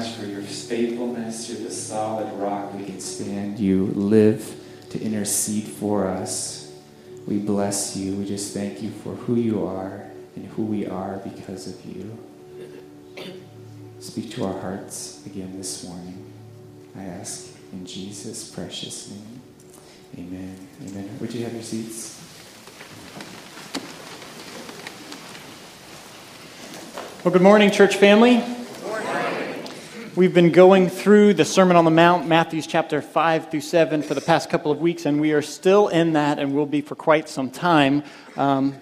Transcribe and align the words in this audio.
much 0.00 0.12
for 0.12 0.24
your 0.24 0.40
faithfulness. 0.40 1.50
You're 1.50 1.68
the 1.68 1.70
solid 1.70 2.32
rock 2.34 2.72
we 2.74 2.84
can 2.84 3.00
stand. 3.00 3.58
You 3.58 3.86
live 3.86 4.58
to 4.90 5.00
intercede 5.00 5.64
for 5.64 6.06
us. 6.06 6.72
We 7.26 7.38
bless 7.38 7.96
you. 7.96 8.14
We 8.14 8.24
just 8.24 8.54
thank 8.54 8.82
you 8.82 8.90
for 8.90 9.10
who 9.10 9.34
you 9.34 9.66
are 9.66 10.06
and 10.36 10.46
who 10.46 10.64
we 10.64 10.86
are 10.86 11.18
because 11.18 11.66
of 11.66 11.84
you. 11.84 12.18
Speak 13.98 14.30
to 14.32 14.46
our 14.46 14.58
hearts 14.58 15.22
again 15.26 15.56
this 15.58 15.84
morning. 15.84 16.32
I 16.96 17.02
ask 17.02 17.50
in 17.72 17.84
Jesus' 17.84 18.50
precious 18.50 19.10
name. 19.10 19.40
Amen. 20.16 20.56
Amen. 20.88 21.10
Would 21.20 21.34
you 21.34 21.44
have 21.44 21.52
your 21.52 21.62
seats? 21.62 22.16
Well, 27.22 27.32
good 27.32 27.42
morning, 27.42 27.70
church 27.70 27.96
family. 27.96 28.42
We've 30.16 30.34
been 30.34 30.50
going 30.50 30.88
through 30.88 31.34
the 31.34 31.44
Sermon 31.44 31.76
on 31.76 31.84
the 31.84 31.92
Mount, 31.92 32.26
Matthew's 32.26 32.66
chapter 32.66 33.00
5 33.00 33.48
through 33.48 33.60
7, 33.60 34.02
for 34.02 34.14
the 34.14 34.20
past 34.20 34.50
couple 34.50 34.72
of 34.72 34.80
weeks, 34.80 35.06
and 35.06 35.20
we 35.20 35.30
are 35.34 35.40
still 35.40 35.86
in 35.86 36.14
that 36.14 36.40
and 36.40 36.52
will 36.52 36.66
be 36.66 36.80
for 36.80 36.96
quite 36.96 37.28
some 37.28 37.48
time. 37.48 38.02
Um, 38.36 38.74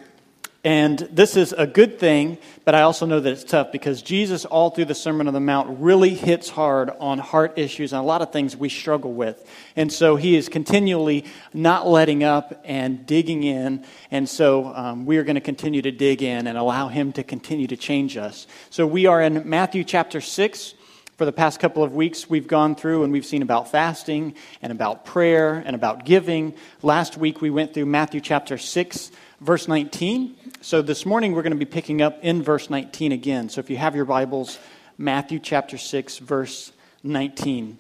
and 0.64 0.98
this 0.98 1.36
is 1.36 1.52
a 1.52 1.66
good 1.66 1.98
thing, 1.98 2.38
but 2.64 2.74
I 2.74 2.80
also 2.80 3.04
know 3.04 3.20
that 3.20 3.30
it's 3.30 3.44
tough 3.44 3.72
because 3.72 4.00
Jesus, 4.00 4.46
all 4.46 4.70
through 4.70 4.86
the 4.86 4.94
Sermon 4.94 5.28
on 5.28 5.34
the 5.34 5.40
Mount, 5.40 5.80
really 5.80 6.14
hits 6.14 6.48
hard 6.48 6.88
on 6.98 7.18
heart 7.18 7.58
issues 7.58 7.92
and 7.92 8.00
a 8.00 8.04
lot 8.04 8.22
of 8.22 8.32
things 8.32 8.56
we 8.56 8.70
struggle 8.70 9.12
with. 9.12 9.46
And 9.76 9.92
so 9.92 10.16
he 10.16 10.34
is 10.34 10.48
continually 10.48 11.26
not 11.52 11.86
letting 11.86 12.24
up 12.24 12.58
and 12.64 13.04
digging 13.04 13.42
in. 13.42 13.84
And 14.10 14.26
so 14.26 14.74
um, 14.74 15.04
we 15.04 15.18
are 15.18 15.24
going 15.24 15.34
to 15.34 15.42
continue 15.42 15.82
to 15.82 15.92
dig 15.92 16.22
in 16.22 16.46
and 16.46 16.56
allow 16.56 16.88
him 16.88 17.12
to 17.12 17.22
continue 17.22 17.66
to 17.66 17.76
change 17.76 18.16
us. 18.16 18.46
So 18.70 18.86
we 18.86 19.04
are 19.04 19.20
in 19.20 19.46
Matthew 19.46 19.84
chapter 19.84 20.22
6 20.22 20.74
for 21.18 21.24
the 21.24 21.32
past 21.32 21.58
couple 21.58 21.82
of 21.82 21.96
weeks, 21.96 22.30
we've 22.30 22.46
gone 22.46 22.76
through 22.76 23.02
and 23.02 23.12
we've 23.12 23.26
seen 23.26 23.42
about 23.42 23.72
fasting 23.72 24.34
and 24.62 24.70
about 24.70 25.04
prayer 25.04 25.54
and 25.66 25.74
about 25.74 26.04
giving. 26.04 26.54
Last 26.80 27.16
week, 27.16 27.40
we 27.40 27.50
went 27.50 27.74
through 27.74 27.86
Matthew 27.86 28.20
chapter 28.20 28.56
6, 28.56 29.10
verse 29.40 29.66
19. 29.66 30.36
So 30.60 30.80
this 30.80 31.04
morning, 31.04 31.32
we're 31.32 31.42
going 31.42 31.50
to 31.50 31.58
be 31.58 31.64
picking 31.64 32.02
up 32.02 32.20
in 32.22 32.40
verse 32.44 32.70
19 32.70 33.10
again. 33.10 33.48
So 33.48 33.58
if 33.58 33.68
you 33.68 33.76
have 33.78 33.96
your 33.96 34.04
Bibles, 34.04 34.60
Matthew 34.96 35.40
chapter 35.40 35.76
6, 35.76 36.18
verse 36.18 36.70
19. 37.02 37.78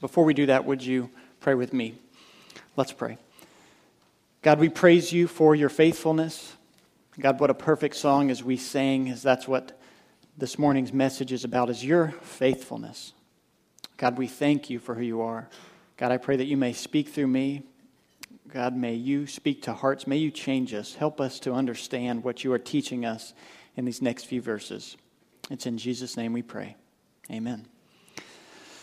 Before 0.00 0.24
we 0.24 0.32
do 0.32 0.46
that, 0.46 0.64
would 0.64 0.82
you 0.82 1.10
pray 1.40 1.52
with 1.52 1.74
me? 1.74 1.96
Let's 2.76 2.92
pray. 2.92 3.18
God, 4.40 4.58
we 4.58 4.70
praise 4.70 5.12
you 5.12 5.28
for 5.28 5.54
your 5.54 5.68
faithfulness. 5.68 6.54
God, 7.20 7.40
what 7.40 7.50
a 7.50 7.54
perfect 7.54 7.96
song 7.96 8.30
as 8.30 8.42
we 8.42 8.56
sang, 8.56 9.10
as 9.10 9.22
that's 9.22 9.46
what 9.46 9.77
this 10.38 10.56
morning's 10.56 10.92
message 10.92 11.32
is 11.32 11.42
about 11.42 11.68
is 11.68 11.84
your 11.84 12.14
faithfulness. 12.22 13.12
God, 13.96 14.16
we 14.16 14.28
thank 14.28 14.70
you 14.70 14.78
for 14.78 14.94
who 14.94 15.02
you 15.02 15.20
are. 15.20 15.48
God, 15.96 16.12
I 16.12 16.16
pray 16.16 16.36
that 16.36 16.44
you 16.44 16.56
may 16.56 16.72
speak 16.72 17.08
through 17.08 17.26
me. 17.26 17.64
God, 18.46 18.76
may 18.76 18.94
you 18.94 19.26
speak 19.26 19.62
to 19.62 19.72
hearts. 19.72 20.06
May 20.06 20.18
you 20.18 20.30
change 20.30 20.72
us. 20.72 20.94
Help 20.94 21.20
us 21.20 21.40
to 21.40 21.52
understand 21.52 22.22
what 22.22 22.44
you 22.44 22.52
are 22.52 22.58
teaching 22.58 23.04
us 23.04 23.34
in 23.76 23.84
these 23.84 24.00
next 24.00 24.24
few 24.24 24.40
verses. 24.40 24.96
It's 25.50 25.66
in 25.66 25.76
Jesus' 25.76 26.16
name 26.16 26.32
we 26.32 26.42
pray. 26.42 26.76
Amen. 27.32 27.66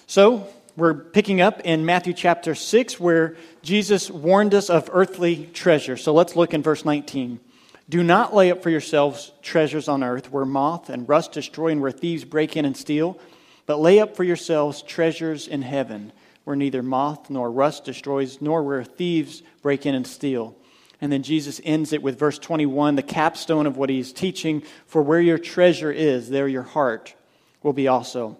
So, 0.08 0.48
we're 0.76 0.94
picking 0.94 1.40
up 1.40 1.62
in 1.62 1.86
Matthew 1.86 2.12
chapter 2.12 2.54
6 2.54 3.00
where 3.00 3.38
Jesus 3.62 4.12
warned 4.12 4.54
us 4.54 4.70
of 4.70 4.90
earthly 4.92 5.50
treasure. 5.54 5.96
So 5.96 6.14
let's 6.14 6.36
look 6.36 6.54
in 6.54 6.62
verse 6.62 6.84
19. 6.84 7.40
Do 7.88 8.04
not 8.04 8.34
lay 8.34 8.52
up 8.52 8.64
for 8.64 8.70
yourselves 8.70 9.32
treasures 9.42 9.88
on 9.88 10.04
earth 10.04 10.32
where 10.32 10.46
moth 10.46 10.90
and 10.90 11.08
rust 11.08 11.32
destroy 11.32 11.68
and 11.68 11.82
where 11.82 11.92
thieves 11.92 12.26
break 12.26 12.58
in 12.58 12.66
and 12.66 12.76
steal, 12.76 13.20
but 13.66 13.80
lay 13.80 14.00
up 14.00 14.16
for 14.16 14.24
yourselves 14.24 14.82
treasures 14.82 15.48
in 15.48 15.62
heaven 15.62 16.12
where 16.46 16.56
neither 16.56 16.82
moth 16.82 17.30
nor 17.30 17.52
rust 17.52 17.84
destroys, 17.84 18.40
nor 18.40 18.64
where 18.64 18.84
thieves 18.84 19.44
break 19.62 19.86
in 19.86 19.94
and 19.94 20.08
steal. 20.08 20.56
And 21.02 21.12
then 21.12 21.24
Jesus 21.24 21.60
ends 21.64 21.92
it 21.92 22.02
with 22.02 22.18
verse 22.18 22.40
21, 22.40 22.96
the 22.96 23.04
capstone 23.04 23.66
of 23.66 23.78
what 23.78 23.90
he's 23.90 24.14
teaching 24.14 24.64
For 24.86 25.02
where 25.02 25.20
your 25.20 25.38
treasure 25.38 25.92
is, 25.92 26.30
there 26.30 26.48
your 26.48 26.64
heart 26.64 27.14
will 27.62 27.74
be 27.74 27.88
also. 27.88 28.38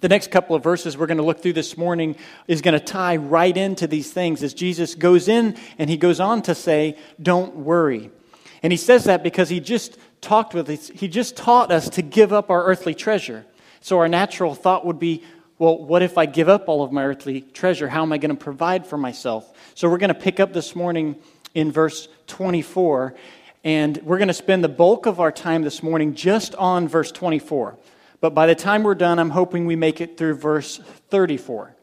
The 0.00 0.08
next 0.08 0.30
couple 0.30 0.54
of 0.54 0.62
verses 0.62 0.96
we're 0.96 1.06
going 1.06 1.18
to 1.18 1.24
look 1.24 1.42
through 1.42 1.54
this 1.54 1.76
morning 1.76 2.16
is 2.46 2.60
going 2.60 2.78
to 2.78 2.84
tie 2.84 3.16
right 3.16 3.56
into 3.56 3.86
these 3.86 4.12
things 4.12 4.42
as 4.42 4.54
Jesus 4.54 4.94
goes 4.94 5.28
in 5.28 5.56
and 5.78 5.88
he 5.88 5.96
goes 5.96 6.20
on 6.20 6.42
to 6.42 6.54
say, 6.54 6.96
Don't 7.20 7.56
worry. 7.56 8.10
And 8.62 8.72
he 8.72 8.76
says 8.76 9.04
that 9.04 9.22
because 9.22 9.48
he 9.48 9.60
just 9.60 9.96
talked 10.20 10.54
with 10.54 10.68
us, 10.68 10.88
he 10.88 11.08
just 11.08 11.36
taught 11.36 11.70
us 11.70 11.88
to 11.90 12.02
give 12.02 12.32
up 12.32 12.50
our 12.50 12.64
earthly 12.64 12.94
treasure. 12.94 13.44
So 13.80 13.98
our 13.98 14.08
natural 14.08 14.54
thought 14.54 14.84
would 14.84 14.98
be, 14.98 15.22
well, 15.58 15.78
what 15.78 16.02
if 16.02 16.18
I 16.18 16.26
give 16.26 16.48
up 16.48 16.68
all 16.68 16.82
of 16.82 16.92
my 16.92 17.04
earthly 17.04 17.40
treasure? 17.40 17.88
How 17.88 18.02
am 18.02 18.12
I 18.12 18.18
going 18.18 18.36
to 18.36 18.42
provide 18.42 18.86
for 18.86 18.96
myself? 18.96 19.52
So 19.74 19.88
we're 19.88 19.98
going 19.98 20.08
to 20.08 20.14
pick 20.14 20.40
up 20.40 20.52
this 20.52 20.76
morning 20.76 21.16
in 21.54 21.72
verse 21.72 22.08
24, 22.28 23.14
and 23.64 23.96
we're 23.98 24.18
going 24.18 24.28
to 24.28 24.34
spend 24.34 24.62
the 24.62 24.68
bulk 24.68 25.06
of 25.06 25.20
our 25.20 25.32
time 25.32 25.62
this 25.62 25.82
morning 25.82 26.14
just 26.14 26.54
on 26.56 26.86
verse 26.86 27.10
24. 27.10 27.76
But 28.20 28.34
by 28.34 28.46
the 28.46 28.54
time 28.54 28.82
we're 28.82 28.94
done, 28.94 29.18
I'm 29.18 29.30
hoping 29.30 29.66
we 29.66 29.76
make 29.76 30.00
it 30.00 30.16
through 30.16 30.34
verse 30.34 30.78
34. 31.10 31.74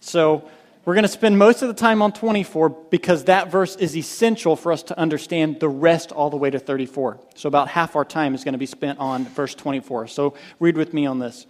So 0.00 0.48
we're 0.84 0.94
going 0.94 1.02
to 1.02 1.08
spend 1.08 1.38
most 1.38 1.60
of 1.62 1.68
the 1.68 1.74
time 1.74 2.00
on 2.00 2.12
24 2.12 2.70
because 2.70 3.24
that 3.24 3.50
verse 3.50 3.76
is 3.76 3.96
essential 3.96 4.56
for 4.56 4.72
us 4.72 4.82
to 4.84 4.98
understand 4.98 5.60
the 5.60 5.68
rest 5.68 6.10
all 6.10 6.30
the 6.30 6.36
way 6.36 6.48
to 6.50 6.58
34. 6.58 7.20
So, 7.34 7.48
about 7.48 7.68
half 7.68 7.96
our 7.96 8.04
time 8.04 8.34
is 8.34 8.44
going 8.44 8.54
to 8.54 8.58
be 8.58 8.66
spent 8.66 8.98
on 8.98 9.26
verse 9.26 9.54
24. 9.54 10.08
So, 10.08 10.34
read 10.58 10.76
with 10.76 10.94
me 10.94 11.04
on 11.04 11.18
this. 11.18 11.46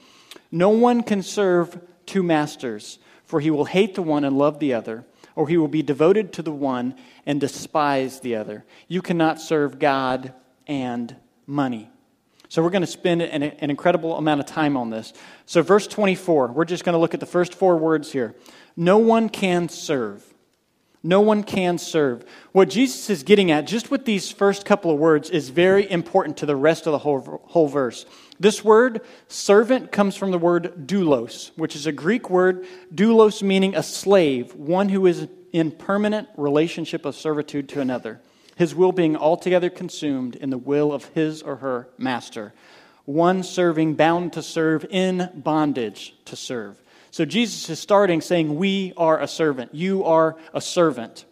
No 0.50 0.70
one 0.70 1.02
can 1.02 1.22
serve 1.22 1.80
two 2.06 2.22
masters, 2.24 2.98
for 3.24 3.41
he 3.41 3.50
will 3.50 3.66
hate 3.66 3.94
the 3.94 4.02
one 4.02 4.24
and 4.24 4.36
love 4.36 4.58
the 4.58 4.74
other, 4.74 5.04
or 5.36 5.48
he 5.48 5.56
will 5.56 5.68
be 5.68 5.82
devoted 5.82 6.32
to 6.32 6.42
the 6.42 6.52
one 6.52 6.97
and 7.24 7.41
despise 7.41 8.20
the 8.20 8.34
other. 8.34 8.64
You 8.88 9.00
cannot 9.00 9.41
serve 9.41 9.78
God 9.78 10.34
and 10.66 11.14
money. 11.47 11.88
So 12.50 12.64
we're 12.64 12.70
going 12.70 12.82
to 12.82 12.88
spend 12.88 13.22
an, 13.22 13.44
an, 13.44 13.70
incredible 13.70 14.16
amount 14.16 14.40
of 14.40 14.46
time 14.46 14.76
on 14.76 14.90
this. 14.90 15.12
So, 15.46 15.62
verse 15.62 15.86
24, 15.86 16.48
we're 16.48 16.64
just 16.64 16.82
going 16.82 16.94
to 16.94 16.98
look 16.98 17.14
at 17.14 17.20
the 17.20 17.26
first 17.26 17.54
four 17.54 17.76
words 17.76 18.10
here. 18.10 18.34
No 18.76 18.98
one 18.98 19.28
can 19.28 19.68
serve. 19.68 20.24
No 21.04 21.20
one 21.20 21.44
can 21.44 21.78
serve. 21.78 22.24
What 22.50 22.68
Jesus 22.68 23.08
is 23.08 23.22
getting 23.22 23.52
at, 23.52 23.68
just 23.68 23.92
with 23.92 24.04
these 24.04 24.32
first 24.32 24.64
couple 24.64 24.90
of 24.90 24.98
words, 24.98 25.30
is 25.30 25.48
very 25.48 25.88
important 25.88 26.38
to 26.38 26.46
the 26.46 26.56
rest 26.56 26.88
of 26.88 26.90
the 26.90 26.98
whole, 26.98 27.40
whole 27.44 27.68
verse. 27.68 28.04
This 28.40 28.64
word, 28.64 29.00
servant, 29.28 29.92
comes 29.92 30.16
from 30.16 30.32
the 30.32 30.38
word 30.38 30.88
doulos, 30.88 31.52
which 31.56 31.76
is 31.76 31.86
a 31.86 31.92
Greek 31.92 32.30
word, 32.30 32.66
doulos 32.92 33.44
meaning 33.44 33.76
a 33.76 33.82
slave, 33.84 34.56
one 34.56 34.88
who 34.88 35.06
is 35.06 35.28
in 35.52 35.70
permanent 35.70 36.28
relationship 36.36 37.04
of 37.04 37.14
servitude 37.14 37.68
to 37.68 37.80
another, 37.80 38.20
his 38.60 38.75
will 38.75 38.93
being 38.93 39.16
altogether 39.16 39.71
consumed 39.71 40.37
in 40.37 40.50
the 40.50 40.59
will 40.59 40.93
of 40.93 41.06
his 41.06 41.41
or 41.41 41.56
her 41.56 41.88
master, 41.97 42.53
one 43.06 43.43
serving, 43.43 43.94
bound 43.94 44.34
to 44.34 44.43
serve, 44.43 44.84
in 44.91 45.31
bondage 45.34 46.15
to 46.26 46.37
serve. 46.37 46.76
So 47.10 47.25
Jesus 47.25 47.71
is 47.71 47.81
starting 47.81 48.21
saying, 48.21 48.54
We 48.54 48.93
are 48.98 49.19
a 49.19 49.26
servant. 49.26 49.75
You 49.75 50.04
are 50.04 50.37
a 50.53 50.60
servant. 50.60 51.25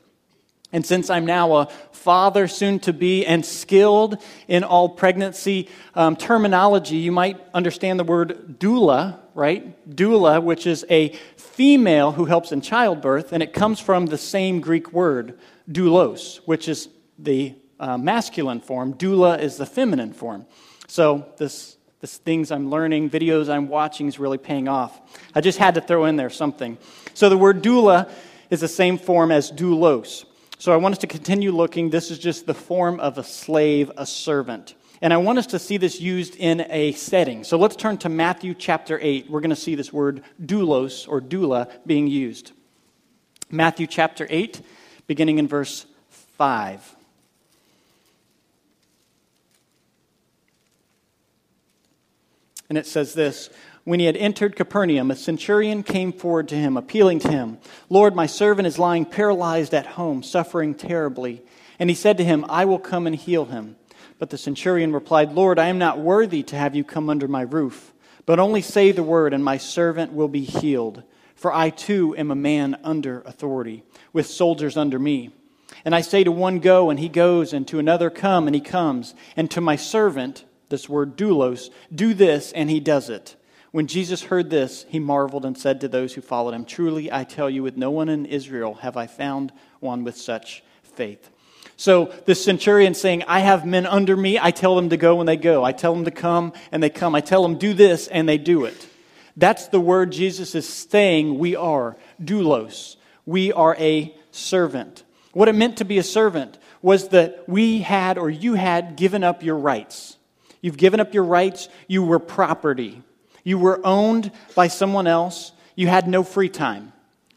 And 0.72 0.87
since 0.87 1.11
I'm 1.11 1.27
now 1.27 1.53
a 1.53 1.66
father, 1.93 2.49
soon 2.49 2.78
to 2.81 2.94
be, 2.94 3.27
and 3.27 3.45
skilled 3.45 4.16
in 4.49 4.65
all 4.65 4.89
pregnancy 4.89 5.69
um, 5.95 6.16
terminology, 6.16 6.97
you 6.97 7.12
might 7.12 7.39
understand 7.53 8.00
the 8.00 8.05
word 8.05 8.59
doula, 8.59 9.19
right? 9.34 9.87
Doula, 9.95 10.43
which 10.43 10.66
is 10.66 10.87
a 10.89 11.10
female 11.37 12.12
who 12.12 12.25
helps 12.25 12.53
in 12.53 12.62
childbirth, 12.62 13.34
and 13.34 13.43
it 13.43 13.53
comes 13.53 13.81
from 13.81 14.06
the 14.06 14.16
same 14.16 14.62
Greek 14.62 14.95
word, 14.95 15.39
doulos, 15.71 16.39
which 16.47 16.69
is 16.69 16.89
the 17.18 17.54
uh, 17.80 17.98
masculine 17.98 18.60
form. 18.60 18.94
Doula 18.94 19.40
is 19.40 19.56
the 19.56 19.66
feminine 19.66 20.12
form. 20.12 20.46
So 20.86 21.26
this 21.36 21.78
the 22.00 22.06
things 22.06 22.53
I'm 22.53 22.70
learning, 22.70 23.10
videos 23.10 23.48
I'm 23.48 23.68
watching 23.68 24.06
is 24.06 24.18
really 24.18 24.38
paying 24.38 24.68
off. 24.68 25.00
I 25.34 25.41
just 25.41 25.59
had 25.59 25.74
to 25.74 25.80
throw 25.80 26.04
in 26.04 26.16
there 26.16 26.30
something. 26.30 26.78
So 27.15 27.28
the 27.28 27.36
word 27.36 27.62
doula 27.62 28.09
is 28.50 28.60
the 28.60 28.68
same 28.68 28.98
form 28.98 29.32
as 29.32 29.50
doulos. 29.50 30.24
So 30.59 30.72
I 30.72 30.76
want 30.76 30.92
us 30.92 30.98
to 31.00 31.06
continue 31.06 31.50
looking. 31.50 31.91
This 31.91 32.10
is 32.10 32.18
just 32.18 32.47
the 32.47 32.54
form 32.54 33.00
of 33.00 33.18
a 33.18 33.24
slave, 33.24 33.91
a 33.97 34.06
servant. 34.06 34.74
And 35.00 35.12
I 35.12 35.16
want 35.16 35.38
us 35.38 35.47
to 35.48 35.59
see 35.59 35.76
this 35.76 36.00
used 36.00 36.36
in 36.36 36.66
a 36.71 36.92
setting. 36.92 37.44
So 37.44 37.59
let's 37.59 37.76
turn 37.76 37.98
to 37.98 38.09
Matthew 38.09 38.54
chapter 38.54 38.98
8. 39.00 39.30
We're 39.30 39.41
going 39.41 39.50
to 39.50 39.56
see 39.56 39.74
this 39.74 39.92
word 39.92 40.22
doulos 40.41 41.09
or 41.09 41.21
doula 41.21 41.71
being 41.86 42.06
used. 42.06 42.53
Matthew 43.50 43.86
chapter 43.86 44.26
8, 44.28 44.60
beginning 45.06 45.38
in 45.38 45.48
verse 45.48 45.86
5. 46.10 46.97
And 52.68 52.76
it 52.76 52.86
says 52.86 53.15
this 53.15 53.50
When 53.84 54.00
he 54.00 54.06
had 54.06 54.16
entered 54.16 54.56
Capernaum, 54.56 55.10
a 55.10 55.16
centurion 55.16 55.82
came 55.82 56.12
forward 56.12 56.48
to 56.48 56.56
him, 56.56 56.76
appealing 56.76 57.20
to 57.20 57.30
him, 57.30 57.59
Lord, 57.88 58.15
my 58.15 58.26
servant 58.26 58.66
is 58.66 58.78
lying 58.78 59.04
paralyzed 59.04 59.74
at 59.74 59.86
home, 59.86 60.22
suffering 60.22 60.74
terribly. 60.74 61.42
And 61.78 61.88
he 61.88 61.94
said 61.94 62.18
to 62.18 62.24
him, 62.24 62.44
I 62.48 62.65
will 62.65 62.78
come 62.78 63.06
and 63.06 63.15
heal 63.15 63.47
him. 63.47 63.76
But 64.18 64.30
the 64.30 64.38
centurion 64.38 64.92
replied, 64.92 65.32
Lord, 65.32 65.59
I 65.59 65.66
am 65.68 65.78
not 65.78 66.00
worthy 66.00 66.42
to 66.44 66.56
have 66.56 66.74
you 66.74 66.82
come 66.84 67.09
under 67.09 67.28
my 67.28 67.42
roof 67.42 67.92
But 68.26 68.41
only 68.41 68.62
say 68.62 68.92
the 68.92 69.03
word, 69.03 69.32
and 69.32 69.44
my 69.44 69.56
servant 69.59 70.12
will 70.12 70.28
be 70.28 70.42
healed. 70.42 71.03
For 71.34 71.53
I 71.53 71.71
too 71.71 72.16
am 72.16 72.32
a 72.32 72.34
man 72.34 72.78
under 72.82 73.21
authority, 73.21 73.84
with 74.12 74.26
soldiers 74.26 74.76
under 74.76 74.98
me. 74.98 75.30
And 75.84 75.94
I 75.94 76.00
say 76.00 76.24
to 76.24 76.32
one, 76.32 76.59
Go, 76.59 76.91
and 76.91 76.98
he 76.98 77.09
goes, 77.09 77.53
and 77.53 77.66
to 77.68 77.78
another, 77.78 78.10
Come, 78.10 78.48
and 78.48 78.54
he 78.56 78.60
comes. 78.60 79.14
And 79.36 79.48
to 79.53 79.60
my 79.60 79.76
servant, 79.76 80.44
this 80.68 80.88
word 80.88 81.16
doulos, 81.16 81.70
do 81.94 82.15
this, 82.15 82.53
and 82.53 82.70
he 82.70 82.80
does 82.80 83.10
it. 83.10 83.36
When 83.70 83.86
Jesus 83.86 84.24
heard 84.24 84.50
this, 84.50 84.86
he 84.88 84.98
marveled 84.98 85.44
and 85.44 85.56
said 85.56 85.80
to 85.80 85.88
those 85.88 86.15
who 86.15 86.20
followed 86.20 86.54
him, 86.54 86.65
Truly 86.65 87.12
I 87.12 87.24
tell 87.24 87.50
you, 87.50 87.62
with 87.62 87.76
no 87.76 87.91
one 87.91 88.09
in 88.09 88.26
Israel 88.26 88.74
have 88.74 88.97
I 88.97 89.06
found 89.06 89.53
one 89.80 90.04
with 90.04 90.16
such 90.16 90.62
faith. 90.82 91.30
So 91.76 92.06
the 92.24 92.34
centurion 92.34 92.94
saying, 92.94 93.22
I 93.28 93.41
have 93.41 93.65
men 93.65 93.86
under 93.86 94.16
me. 94.16 94.38
I 94.38 94.50
tell 94.50 94.74
them 94.74 94.91
to 94.91 94.97
go 94.97 95.20
and 95.20 95.28
they 95.28 95.36
go. 95.36 95.62
I 95.65 95.72
tell 95.72 95.94
them 95.94 96.06
to 96.06 96.10
come 96.10 96.53
and 96.72 96.82
they 96.82 96.91
come. 96.91 97.14
I 97.14 97.21
tell 97.21 97.42
them 97.42 97.56
do 97.56 97.72
this 97.72 98.09
and 98.09 98.28
they 98.28 98.36
do 98.36 98.64
it. 98.64 98.88
That's 99.36 99.68
the 99.68 99.78
word 99.78 100.10
Jesus 100.10 100.56
is 100.56 100.68
saying 100.68 101.38
we 101.38 101.54
are. 101.54 101.97
Doulos. 102.21 102.97
We 103.24 103.53
are 103.53 103.76
a 103.78 104.12
servant. 104.32 105.04
What 105.32 105.48
it 105.48 105.54
meant 105.54 105.76
to 105.76 105.84
be 105.84 105.98
a 105.98 106.03
servant 106.03 106.59
was 106.82 107.10
that 107.10 107.48
we 107.48 107.78
had 107.78 108.18
or 108.18 108.28
you 108.28 108.54
had 108.54 108.97
given 108.97 109.22
up 109.22 109.44
your 109.44 109.56
rights. 109.56 110.17
You've 110.60 110.77
given 110.77 111.01
up 111.01 111.15
your 111.15 111.25
rights. 111.25 111.69
You 111.87 112.03
were 112.03 112.19
property. 112.19 113.03
You 113.45 113.59
were 113.59 113.81
owned 113.84 114.31
by 114.55 114.69
someone 114.69 115.07
else. 115.07 115.53
You 115.75 115.87
had 115.87 116.09
no 116.09 116.22
free 116.22 116.49
time. 116.49 116.93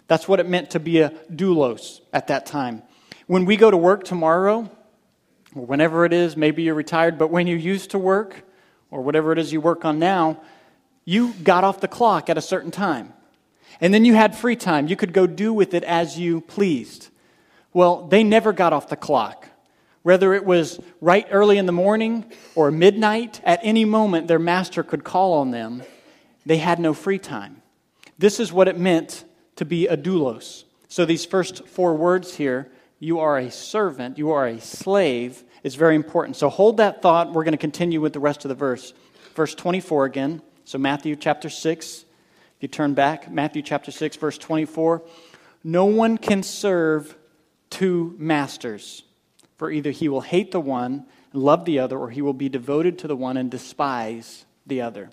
That's 0.07 0.27
what 0.27 0.39
it 0.39 0.49
meant 0.49 0.71
to 0.71 0.79
be 0.79 0.99
a 0.99 1.11
doulos 1.31 2.01
at 2.11 2.27
that 2.27 2.45
time. 2.45 2.83
When 3.27 3.45
we 3.45 3.55
go 3.55 3.71
to 3.71 3.77
work 3.77 4.03
tomorrow, 4.03 4.69
or 5.55 5.65
whenever 5.65 6.05
it 6.05 6.13
is, 6.13 6.35
maybe 6.35 6.63
you're 6.63 6.75
retired, 6.75 7.17
but 7.17 7.29
when 7.29 7.47
you 7.47 7.55
used 7.55 7.91
to 7.91 7.99
work, 7.99 8.43
or 8.89 9.01
whatever 9.01 9.31
it 9.31 9.39
is 9.39 9.53
you 9.53 9.61
work 9.61 9.85
on 9.85 9.99
now, 9.99 10.41
you 11.05 11.33
got 11.43 11.63
off 11.63 11.79
the 11.79 11.87
clock 11.87 12.29
at 12.29 12.37
a 12.37 12.41
certain 12.41 12.71
time. 12.71 13.13
And 13.79 13.93
then 13.93 14.05
you 14.05 14.13
had 14.13 14.37
free 14.37 14.55
time. 14.55 14.87
You 14.87 14.95
could 14.95 15.13
go 15.13 15.25
do 15.25 15.53
with 15.53 15.73
it 15.73 15.83
as 15.83 16.19
you 16.19 16.41
pleased. 16.41 17.07
Well, 17.73 18.07
they 18.07 18.23
never 18.23 18.51
got 18.51 18.73
off 18.73 18.89
the 18.89 18.97
clock. 18.97 19.47
Whether 20.03 20.33
it 20.33 20.45
was 20.45 20.79
right 20.99 21.27
early 21.31 21.57
in 21.57 21.65
the 21.65 21.71
morning 21.71 22.31
or 22.55 22.71
midnight, 22.71 23.39
at 23.43 23.59
any 23.63 23.85
moment 23.85 24.27
their 24.27 24.39
master 24.39 24.83
could 24.83 25.03
call 25.03 25.33
on 25.33 25.51
them. 25.51 25.83
They 26.45 26.57
had 26.57 26.79
no 26.79 26.93
free 26.93 27.19
time. 27.19 27.61
This 28.17 28.39
is 28.39 28.51
what 28.51 28.67
it 28.67 28.77
meant 28.77 29.23
to 29.57 29.65
be 29.65 29.87
a 29.87 29.97
doulos. 29.97 30.63
So 30.87 31.05
these 31.05 31.25
first 31.25 31.67
four 31.67 31.95
words 31.95 32.35
here 32.35 32.71
you 32.99 33.19
are 33.19 33.39
a 33.39 33.49
servant, 33.49 34.19
you 34.19 34.29
are 34.29 34.45
a 34.45 34.61
slave, 34.61 35.43
is 35.63 35.73
very 35.73 35.95
important. 35.95 36.35
So 36.35 36.49
hold 36.49 36.77
that 36.77 37.01
thought. 37.01 37.33
We're 37.33 37.43
going 37.43 37.53
to 37.53 37.57
continue 37.57 37.99
with 37.99 38.13
the 38.13 38.19
rest 38.19 38.45
of 38.45 38.49
the 38.49 38.55
verse. 38.55 38.93
Verse 39.33 39.55
24 39.55 40.05
again. 40.05 40.41
So, 40.65 40.77
Matthew 40.77 41.15
chapter 41.15 41.49
6. 41.49 42.05
If 42.05 42.05
you 42.59 42.67
turn 42.67 42.93
back, 42.93 43.31
Matthew 43.31 43.61
chapter 43.63 43.91
6, 43.91 44.17
verse 44.17 44.37
24. 44.37 45.01
No 45.63 45.85
one 45.85 46.17
can 46.17 46.43
serve 46.43 47.17
two 47.69 48.15
masters, 48.19 49.03
for 49.61 49.69
either 49.69 49.91
he 49.91 50.09
will 50.09 50.21
hate 50.21 50.49
the 50.49 50.59
one 50.59 51.05
and 51.33 51.43
love 51.43 51.65
the 51.65 51.77
other, 51.77 51.95
or 51.95 52.09
he 52.09 52.23
will 52.23 52.33
be 52.33 52.49
devoted 52.49 52.97
to 52.97 53.07
the 53.07 53.15
one 53.15 53.37
and 53.37 53.51
despise 53.51 54.43
the 54.65 54.81
other. 54.81 55.11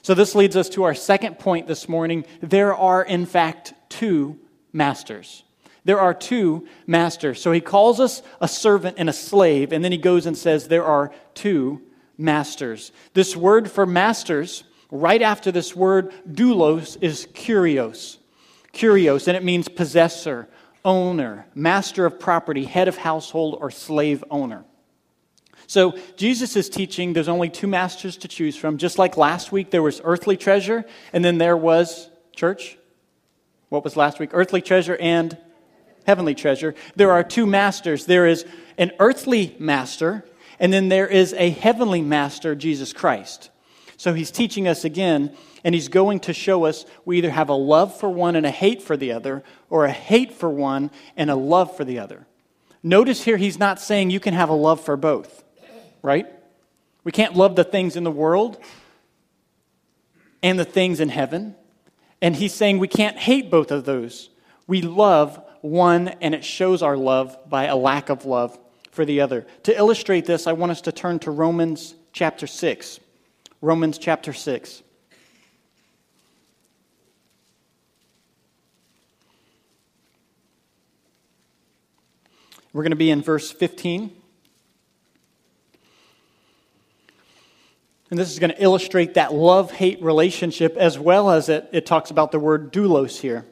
So, 0.00 0.14
this 0.14 0.36
leads 0.36 0.54
us 0.54 0.68
to 0.68 0.84
our 0.84 0.94
second 0.94 1.40
point 1.40 1.66
this 1.66 1.88
morning. 1.88 2.24
There 2.40 2.72
are, 2.72 3.02
in 3.02 3.26
fact, 3.26 3.74
two 3.88 4.38
masters. 4.72 5.42
There 5.84 5.98
are 5.98 6.14
two 6.14 6.68
masters. 6.86 7.42
So 7.42 7.50
he 7.50 7.60
calls 7.60 7.98
us 7.98 8.22
a 8.40 8.46
servant 8.46 8.94
and 8.96 9.10
a 9.10 9.12
slave, 9.12 9.72
and 9.72 9.82
then 9.82 9.90
he 9.90 9.98
goes 9.98 10.26
and 10.26 10.38
says 10.38 10.68
there 10.68 10.84
are 10.84 11.12
two 11.34 11.82
masters. 12.16 12.92
This 13.14 13.34
word 13.34 13.68
for 13.68 13.86
masters, 13.86 14.62
right 14.88 15.20
after 15.20 15.50
this 15.50 15.74
word 15.74 16.12
doulos, 16.30 16.96
is 17.00 17.26
kurios. 17.34 18.18
Kurios, 18.72 19.26
and 19.26 19.36
it 19.36 19.42
means 19.42 19.68
possessor, 19.68 20.46
owner, 20.88 21.46
master 21.54 22.06
of 22.06 22.18
property, 22.18 22.64
head 22.64 22.88
of 22.88 22.96
household, 22.96 23.58
or 23.60 23.70
slave 23.70 24.24
owner. 24.30 24.64
So 25.66 25.98
Jesus 26.16 26.56
is 26.56 26.70
teaching 26.70 27.12
there's 27.12 27.28
only 27.28 27.50
two 27.50 27.66
masters 27.66 28.16
to 28.16 28.28
choose 28.28 28.56
from. 28.56 28.78
Just 28.78 28.96
like 28.96 29.18
last 29.18 29.52
week, 29.52 29.70
there 29.70 29.82
was 29.82 30.00
earthly 30.02 30.38
treasure, 30.38 30.86
and 31.12 31.22
then 31.22 31.36
there 31.36 31.58
was 31.58 32.08
church. 32.34 32.78
What 33.68 33.84
was 33.84 33.98
last 33.98 34.18
week? 34.18 34.30
Earthly 34.32 34.62
treasure 34.62 34.96
and 34.96 35.36
heavenly 36.06 36.34
treasure, 36.34 36.74
there 36.96 37.10
are 37.10 37.22
two 37.22 37.44
masters. 37.44 38.06
There 38.06 38.26
is 38.26 38.46
an 38.78 38.92
earthly 38.98 39.54
master, 39.58 40.24
and 40.58 40.72
then 40.72 40.88
there 40.88 41.06
is 41.06 41.34
a 41.34 41.50
heavenly 41.50 42.00
master, 42.00 42.54
Jesus 42.54 42.94
Christ. 42.94 43.50
So 43.98 44.14
he's 44.14 44.30
teaching 44.30 44.68
us 44.68 44.84
again, 44.84 45.36
and 45.64 45.74
he's 45.74 45.88
going 45.88 46.20
to 46.20 46.32
show 46.32 46.64
us 46.64 46.86
we 47.04 47.18
either 47.18 47.30
have 47.30 47.48
a 47.48 47.54
love 47.54 47.98
for 47.98 48.08
one 48.08 48.36
and 48.36 48.46
a 48.46 48.50
hate 48.50 48.80
for 48.80 48.96
the 48.96 49.10
other, 49.10 49.42
or 49.68 49.84
a 49.84 49.90
hate 49.90 50.32
for 50.32 50.48
one 50.48 50.92
and 51.16 51.30
a 51.30 51.34
love 51.34 51.76
for 51.76 51.84
the 51.84 51.98
other. 51.98 52.24
Notice 52.80 53.24
here 53.24 53.36
he's 53.36 53.58
not 53.58 53.80
saying 53.80 54.10
you 54.10 54.20
can 54.20 54.34
have 54.34 54.50
a 54.50 54.54
love 54.54 54.80
for 54.80 54.96
both, 54.96 55.42
right? 56.00 56.26
We 57.02 57.10
can't 57.10 57.34
love 57.34 57.56
the 57.56 57.64
things 57.64 57.96
in 57.96 58.04
the 58.04 58.10
world 58.10 58.62
and 60.44 60.56
the 60.58 60.64
things 60.64 61.00
in 61.00 61.08
heaven. 61.08 61.56
And 62.22 62.36
he's 62.36 62.54
saying 62.54 62.78
we 62.78 62.86
can't 62.86 63.16
hate 63.16 63.50
both 63.50 63.72
of 63.72 63.84
those. 63.84 64.30
We 64.68 64.80
love 64.80 65.42
one 65.60 66.08
and 66.20 66.36
it 66.36 66.44
shows 66.44 66.82
our 66.82 66.96
love 66.96 67.36
by 67.48 67.64
a 67.64 67.74
lack 67.74 68.10
of 68.10 68.24
love 68.24 68.56
for 68.92 69.04
the 69.04 69.22
other. 69.22 69.44
To 69.64 69.76
illustrate 69.76 70.24
this, 70.24 70.46
I 70.46 70.52
want 70.52 70.70
us 70.70 70.82
to 70.82 70.92
turn 70.92 71.18
to 71.20 71.32
Romans 71.32 71.96
chapter 72.12 72.46
6. 72.46 73.00
Romans 73.60 73.98
chapter 73.98 74.32
6. 74.32 74.82
We're 82.72 82.82
going 82.82 82.90
to 82.90 82.96
be 82.96 83.10
in 83.10 83.20
verse 83.20 83.50
15. 83.50 84.12
And 88.10 88.18
this 88.18 88.30
is 88.30 88.38
going 88.38 88.50
to 88.50 88.62
illustrate 88.62 89.14
that 89.14 89.34
love 89.34 89.72
hate 89.72 90.00
relationship 90.00 90.76
as 90.76 90.96
well 90.98 91.28
as 91.28 91.48
it, 91.48 91.68
it 91.72 91.84
talks 91.84 92.12
about 92.12 92.30
the 92.30 92.38
word 92.38 92.72
doulos 92.72 93.20
here. 93.20 93.44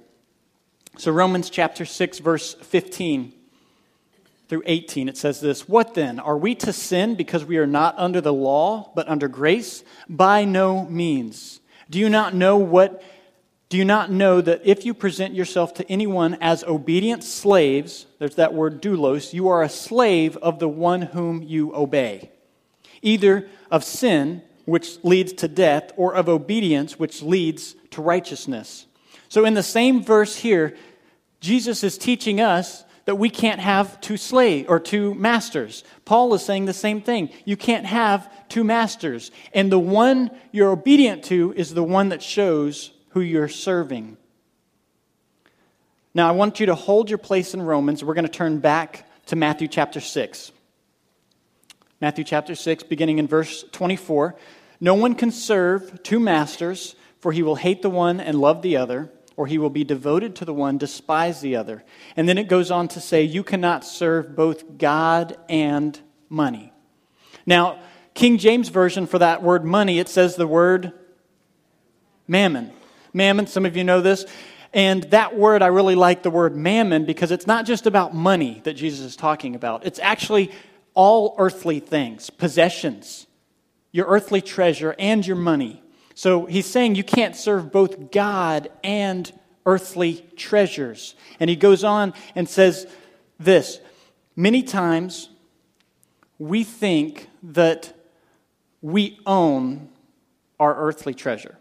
So, 0.98 1.10
Romans 1.10 1.50
chapter 1.50 1.84
6, 1.84 2.20
verse 2.20 2.54
15 2.54 3.32
through 4.48 4.62
18, 4.66 5.08
it 5.08 5.16
says 5.16 5.40
this 5.40 5.68
What 5.68 5.94
then? 5.94 6.20
Are 6.20 6.38
we 6.38 6.54
to 6.56 6.72
sin 6.72 7.14
because 7.14 7.44
we 7.44 7.58
are 7.58 7.66
not 7.66 7.94
under 7.98 8.20
the 8.20 8.32
law, 8.32 8.92
but 8.94 9.08
under 9.08 9.28
grace? 9.28 9.84
By 10.08 10.44
no 10.44 10.84
means. 10.86 11.60
Do 11.90 11.98
you 11.98 12.08
not 12.08 12.34
know 12.34 12.56
what? 12.56 13.02
Do 13.68 13.76
you 13.76 13.84
not 13.84 14.12
know 14.12 14.40
that 14.40 14.62
if 14.64 14.86
you 14.86 14.94
present 14.94 15.34
yourself 15.34 15.74
to 15.74 15.90
anyone 15.90 16.38
as 16.40 16.62
obedient 16.64 17.24
slaves, 17.24 18.06
there's 18.20 18.36
that 18.36 18.54
word 18.54 18.80
doulos, 18.80 19.32
you 19.32 19.48
are 19.48 19.62
a 19.62 19.68
slave 19.68 20.36
of 20.36 20.60
the 20.60 20.68
one 20.68 21.02
whom 21.02 21.42
you 21.42 21.74
obey, 21.74 22.30
either 23.02 23.48
of 23.70 23.82
sin, 23.82 24.42
which 24.66 25.02
leads 25.04 25.32
to 25.32 25.48
death, 25.48 25.90
or 25.96 26.14
of 26.14 26.28
obedience, 26.28 26.98
which 26.98 27.22
leads 27.22 27.74
to 27.90 28.02
righteousness. 28.02 28.86
So, 29.28 29.44
in 29.44 29.54
the 29.54 29.62
same 29.62 30.02
verse 30.02 30.36
here, 30.36 30.76
Jesus 31.40 31.82
is 31.82 31.98
teaching 31.98 32.40
us 32.40 32.84
that 33.06 33.14
we 33.14 33.30
can't 33.30 33.60
have 33.60 34.00
two 34.00 34.16
slaves 34.16 34.68
or 34.68 34.78
two 34.78 35.14
masters. 35.14 35.84
Paul 36.04 36.34
is 36.34 36.44
saying 36.44 36.66
the 36.66 36.74
same 36.74 37.00
thing. 37.00 37.30
You 37.44 37.56
can't 37.56 37.86
have 37.86 38.30
two 38.48 38.64
masters. 38.64 39.30
And 39.54 39.72
the 39.72 39.78
one 39.78 40.30
you're 40.52 40.70
obedient 40.70 41.24
to 41.24 41.54
is 41.56 41.72
the 41.72 41.84
one 41.84 42.10
that 42.10 42.22
shows 42.22 42.90
who 43.10 43.20
you're 43.20 43.48
serving. 43.48 44.18
Now, 46.14 46.28
I 46.28 46.32
want 46.32 46.60
you 46.60 46.66
to 46.66 46.74
hold 46.74 47.08
your 47.08 47.18
place 47.18 47.54
in 47.54 47.62
Romans. 47.62 48.02
We're 48.02 48.14
going 48.14 48.26
to 48.26 48.30
turn 48.30 48.58
back 48.58 49.08
to 49.26 49.36
Matthew 49.36 49.68
chapter 49.68 50.00
6. 50.00 50.50
Matthew 52.00 52.24
chapter 52.24 52.54
6, 52.54 52.82
beginning 52.84 53.18
in 53.18 53.28
verse 53.28 53.64
24. 53.72 54.34
No 54.80 54.94
one 54.94 55.14
can 55.14 55.30
serve 55.30 56.02
two 56.02 56.18
masters, 56.18 56.96
for 57.20 57.32
he 57.32 57.42
will 57.42 57.56
hate 57.56 57.82
the 57.82 57.90
one 57.90 58.20
and 58.20 58.40
love 58.40 58.62
the 58.62 58.76
other 58.76 59.10
or 59.36 59.46
he 59.46 59.58
will 59.58 59.70
be 59.70 59.84
devoted 59.84 60.34
to 60.36 60.44
the 60.44 60.54
one, 60.54 60.78
despise 60.78 61.40
the 61.40 61.56
other. 61.56 61.84
And 62.16 62.28
then 62.28 62.38
it 62.38 62.48
goes 62.48 62.70
on 62.70 62.88
to 62.88 63.00
say, 63.00 63.22
You 63.22 63.44
cannot 63.44 63.84
serve 63.84 64.34
both 64.34 64.78
God 64.78 65.36
and 65.48 65.98
money. 66.28 66.72
Now, 67.44 67.78
King 68.14 68.38
James 68.38 68.70
Version 68.70 69.06
for 69.06 69.18
that 69.18 69.42
word 69.42 69.64
money, 69.64 69.98
it 69.98 70.08
says 70.08 70.36
the 70.36 70.46
word 70.46 70.92
mammon. 72.26 72.72
Mammon, 73.12 73.46
some 73.46 73.66
of 73.66 73.76
you 73.76 73.84
know 73.84 74.00
this. 74.00 74.24
And 74.72 75.04
that 75.04 75.36
word, 75.36 75.62
I 75.62 75.68
really 75.68 75.94
like 75.94 76.22
the 76.22 76.30
word 76.30 76.56
mammon 76.56 77.04
because 77.04 77.30
it's 77.30 77.46
not 77.46 77.66
just 77.66 77.86
about 77.86 78.14
money 78.14 78.60
that 78.64 78.74
Jesus 78.74 79.00
is 79.00 79.16
talking 79.16 79.54
about. 79.54 79.86
It's 79.86 79.98
actually 79.98 80.50
all 80.94 81.34
earthly 81.38 81.80
things, 81.80 82.30
possessions, 82.30 83.26
your 83.92 84.06
earthly 84.06 84.42
treasure, 84.42 84.94
and 84.98 85.26
your 85.26 85.36
money. 85.36 85.82
So 86.16 86.46
he's 86.46 86.64
saying 86.64 86.94
you 86.94 87.04
can't 87.04 87.36
serve 87.36 87.70
both 87.70 88.10
God 88.10 88.70
and 88.82 89.30
earthly 89.66 90.24
treasures. 90.34 91.14
And 91.38 91.50
he 91.50 91.56
goes 91.56 91.84
on 91.84 92.14
and 92.34 92.48
says 92.48 92.86
this 93.38 93.80
many 94.34 94.62
times 94.62 95.28
we 96.38 96.64
think 96.64 97.28
that 97.42 97.92
we 98.80 99.20
own 99.26 99.90
our 100.58 100.74
earthly 100.74 101.12
treasure. 101.12 101.58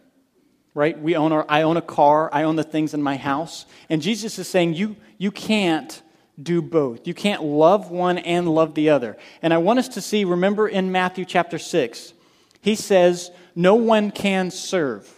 Right? 0.73 0.97
We 0.97 1.17
own 1.17 1.33
our, 1.33 1.45
I 1.49 1.63
own 1.63 1.75
a 1.75 1.81
car, 1.81 2.29
I 2.31 2.43
own 2.43 2.55
the 2.55 2.63
things 2.63 2.93
in 2.93 3.03
my 3.03 3.17
house. 3.17 3.65
And 3.89 4.01
Jesus 4.01 4.39
is 4.39 4.47
saying, 4.47 4.73
you, 4.73 4.95
you 5.17 5.31
can't 5.31 6.01
do 6.41 6.61
both. 6.61 7.07
You 7.07 7.13
can't 7.13 7.43
love 7.43 7.91
one 7.91 8.19
and 8.19 8.47
love 8.47 8.73
the 8.73 8.89
other. 8.89 9.17
And 9.41 9.53
I 9.53 9.57
want 9.57 9.79
us 9.79 9.89
to 9.89 10.01
see, 10.01 10.23
remember 10.23 10.65
in 10.65 10.93
Matthew 10.93 11.25
chapter 11.25 11.59
6, 11.59 12.13
he 12.61 12.75
says, 12.75 13.31
No 13.55 13.75
one 13.75 14.11
can 14.11 14.51
serve. 14.51 15.09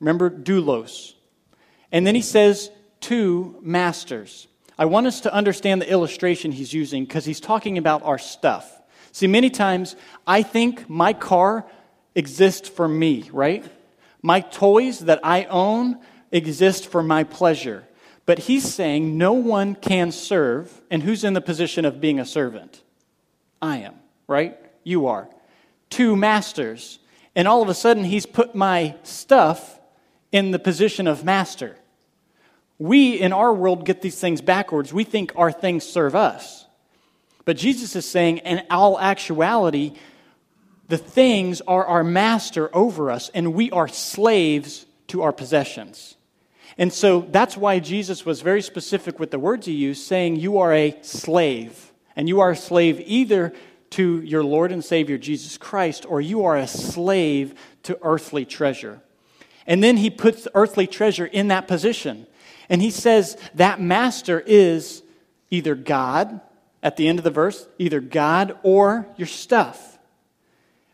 Remember, 0.00 0.30
doulos. 0.30 1.14
And 1.92 2.06
then 2.06 2.14
he 2.14 2.22
says, 2.22 2.70
Two 3.00 3.56
masters. 3.62 4.46
I 4.78 4.84
want 4.84 5.06
us 5.06 5.20
to 5.22 5.34
understand 5.34 5.80
the 5.80 5.90
illustration 5.90 6.52
he's 6.52 6.72
using 6.72 7.04
because 7.04 7.24
he's 7.24 7.40
talking 7.40 7.78
about 7.78 8.02
our 8.02 8.18
stuff. 8.18 8.80
See, 9.12 9.26
many 9.26 9.50
times 9.50 9.96
I 10.26 10.42
think 10.42 10.88
my 10.88 11.12
car 11.12 11.66
exists 12.14 12.68
for 12.68 12.86
me, 12.86 13.28
right? 13.32 13.64
My 14.22 14.40
toys 14.40 15.00
that 15.00 15.20
I 15.22 15.44
own 15.44 15.98
exist 16.30 16.86
for 16.86 17.02
my 17.02 17.24
pleasure. 17.24 17.84
But 18.26 18.38
he's 18.38 18.72
saying 18.72 19.18
no 19.18 19.32
one 19.32 19.74
can 19.74 20.12
serve. 20.12 20.80
And 20.90 21.02
who's 21.02 21.24
in 21.24 21.32
the 21.32 21.40
position 21.40 21.84
of 21.84 22.00
being 22.00 22.20
a 22.20 22.24
servant? 22.24 22.82
I 23.60 23.78
am, 23.78 23.94
right? 24.28 24.56
You 24.84 25.08
are. 25.08 25.28
Two 25.88 26.16
masters. 26.16 26.99
And 27.34 27.46
all 27.46 27.62
of 27.62 27.68
a 27.68 27.74
sudden, 27.74 28.04
he's 28.04 28.26
put 28.26 28.54
my 28.54 28.94
stuff 29.02 29.78
in 30.32 30.50
the 30.50 30.58
position 30.58 31.06
of 31.06 31.24
master. 31.24 31.76
We 32.78 33.20
in 33.20 33.32
our 33.32 33.52
world 33.52 33.84
get 33.84 34.02
these 34.02 34.18
things 34.18 34.40
backwards. 34.40 34.92
We 34.92 35.04
think 35.04 35.32
our 35.36 35.52
things 35.52 35.84
serve 35.84 36.16
us. 36.16 36.66
But 37.44 37.56
Jesus 37.56 37.96
is 37.96 38.06
saying, 38.06 38.38
in 38.38 38.62
all 38.70 38.98
actuality, 38.98 39.94
the 40.88 40.98
things 40.98 41.60
are 41.62 41.84
our 41.84 42.02
master 42.02 42.74
over 42.74 43.10
us, 43.10 43.30
and 43.32 43.54
we 43.54 43.70
are 43.70 43.88
slaves 43.88 44.86
to 45.08 45.22
our 45.22 45.32
possessions. 45.32 46.16
And 46.78 46.92
so 46.92 47.20
that's 47.30 47.56
why 47.56 47.78
Jesus 47.78 48.24
was 48.24 48.40
very 48.40 48.62
specific 48.62 49.18
with 49.18 49.30
the 49.30 49.38
words 49.38 49.66
he 49.66 49.72
used, 49.72 50.06
saying, 50.06 50.36
You 50.36 50.58
are 50.58 50.72
a 50.72 50.98
slave. 51.02 51.92
And 52.16 52.28
you 52.28 52.40
are 52.40 52.50
a 52.50 52.56
slave 52.56 53.02
either 53.04 53.52
to 53.90 54.20
your 54.22 54.44
Lord 54.44 54.72
and 54.72 54.84
Savior 54.84 55.18
Jesus 55.18 55.58
Christ, 55.58 56.06
or 56.08 56.20
you 56.20 56.44
are 56.44 56.56
a 56.56 56.66
slave 56.66 57.54
to 57.84 57.98
earthly 58.02 58.44
treasure. 58.44 59.00
And 59.66 59.82
then 59.82 59.96
he 59.96 60.10
puts 60.10 60.48
earthly 60.54 60.86
treasure 60.86 61.26
in 61.26 61.48
that 61.48 61.68
position. 61.68 62.26
And 62.68 62.80
he 62.80 62.90
says 62.90 63.36
that 63.54 63.80
master 63.80 64.40
is 64.40 65.02
either 65.50 65.74
God, 65.74 66.40
at 66.82 66.96
the 66.96 67.08
end 67.08 67.18
of 67.18 67.24
the 67.24 67.30
verse, 67.30 67.68
either 67.78 68.00
God 68.00 68.56
or 68.62 69.06
your 69.16 69.26
stuff. 69.26 69.98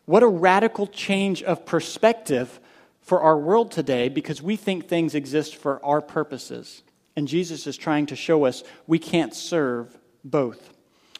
What 0.04 0.22
a 0.22 0.28
radical 0.28 0.86
change 0.86 1.42
of 1.42 1.66
perspective 1.66 2.60
for 3.02 3.20
our 3.20 3.38
world 3.38 3.70
today 3.70 4.08
because 4.08 4.42
we 4.42 4.56
think 4.56 4.88
things 4.88 5.14
exist 5.14 5.56
for 5.56 5.84
our 5.84 6.00
purposes. 6.00 6.82
And 7.14 7.28
Jesus 7.28 7.66
is 7.66 7.76
trying 7.76 8.06
to 8.06 8.16
show 8.16 8.44
us 8.44 8.62
we 8.86 8.98
can't 8.98 9.34
serve 9.34 9.96
both. 10.24 10.75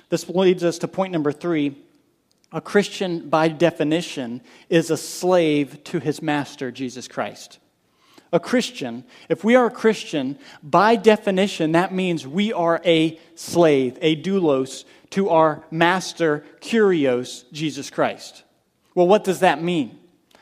This 0.09 0.29
leads 0.29 0.65
us 0.65 0.79
to 0.79 0.89
point 0.89 1.13
number 1.13 1.33
three. 1.33 1.77
A 2.53 2.61
Christian, 2.61 3.29
by 3.29 3.49
definition, 3.49 4.41
is 4.69 4.91
a 4.91 4.97
slave 4.97 5.83
to 5.85 5.99
his 5.99 6.23
master, 6.23 6.71
Jesus 6.71 7.09
Christ. 7.09 7.59
A 8.33 8.41
Christian, 8.41 9.05
if 9.29 9.45
we 9.45 9.55
are 9.55 9.67
a 9.67 9.71
Christian, 9.71 10.39
by 10.63 10.97
definition, 10.97 11.73
that 11.73 11.93
means 11.93 12.27
we 12.27 12.53
are 12.53 12.81
a 12.85 13.19
slave, 13.35 13.99
a 14.01 14.21
doulos, 14.21 14.85
to 15.11 15.29
our 15.29 15.65
master, 15.71 16.45
Kurios, 16.61 17.45
Jesus 17.53 17.91
Christ. 17.91 18.43
Well, 18.95 19.07
what 19.07 19.25
does 19.25 19.41
that 19.41 19.63
mean? 19.63 19.99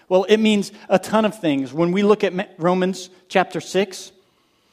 Well, 0.09 0.25
it 0.25 0.38
means 0.38 0.73
a 0.88 0.99
ton 0.99 1.25
of 1.25 1.38
things. 1.38 1.73
When 1.73 1.92
we 1.92 2.02
look 2.02 2.25
at 2.25 2.54
Romans 2.59 3.11
chapter 3.28 3.61
6 3.61 4.12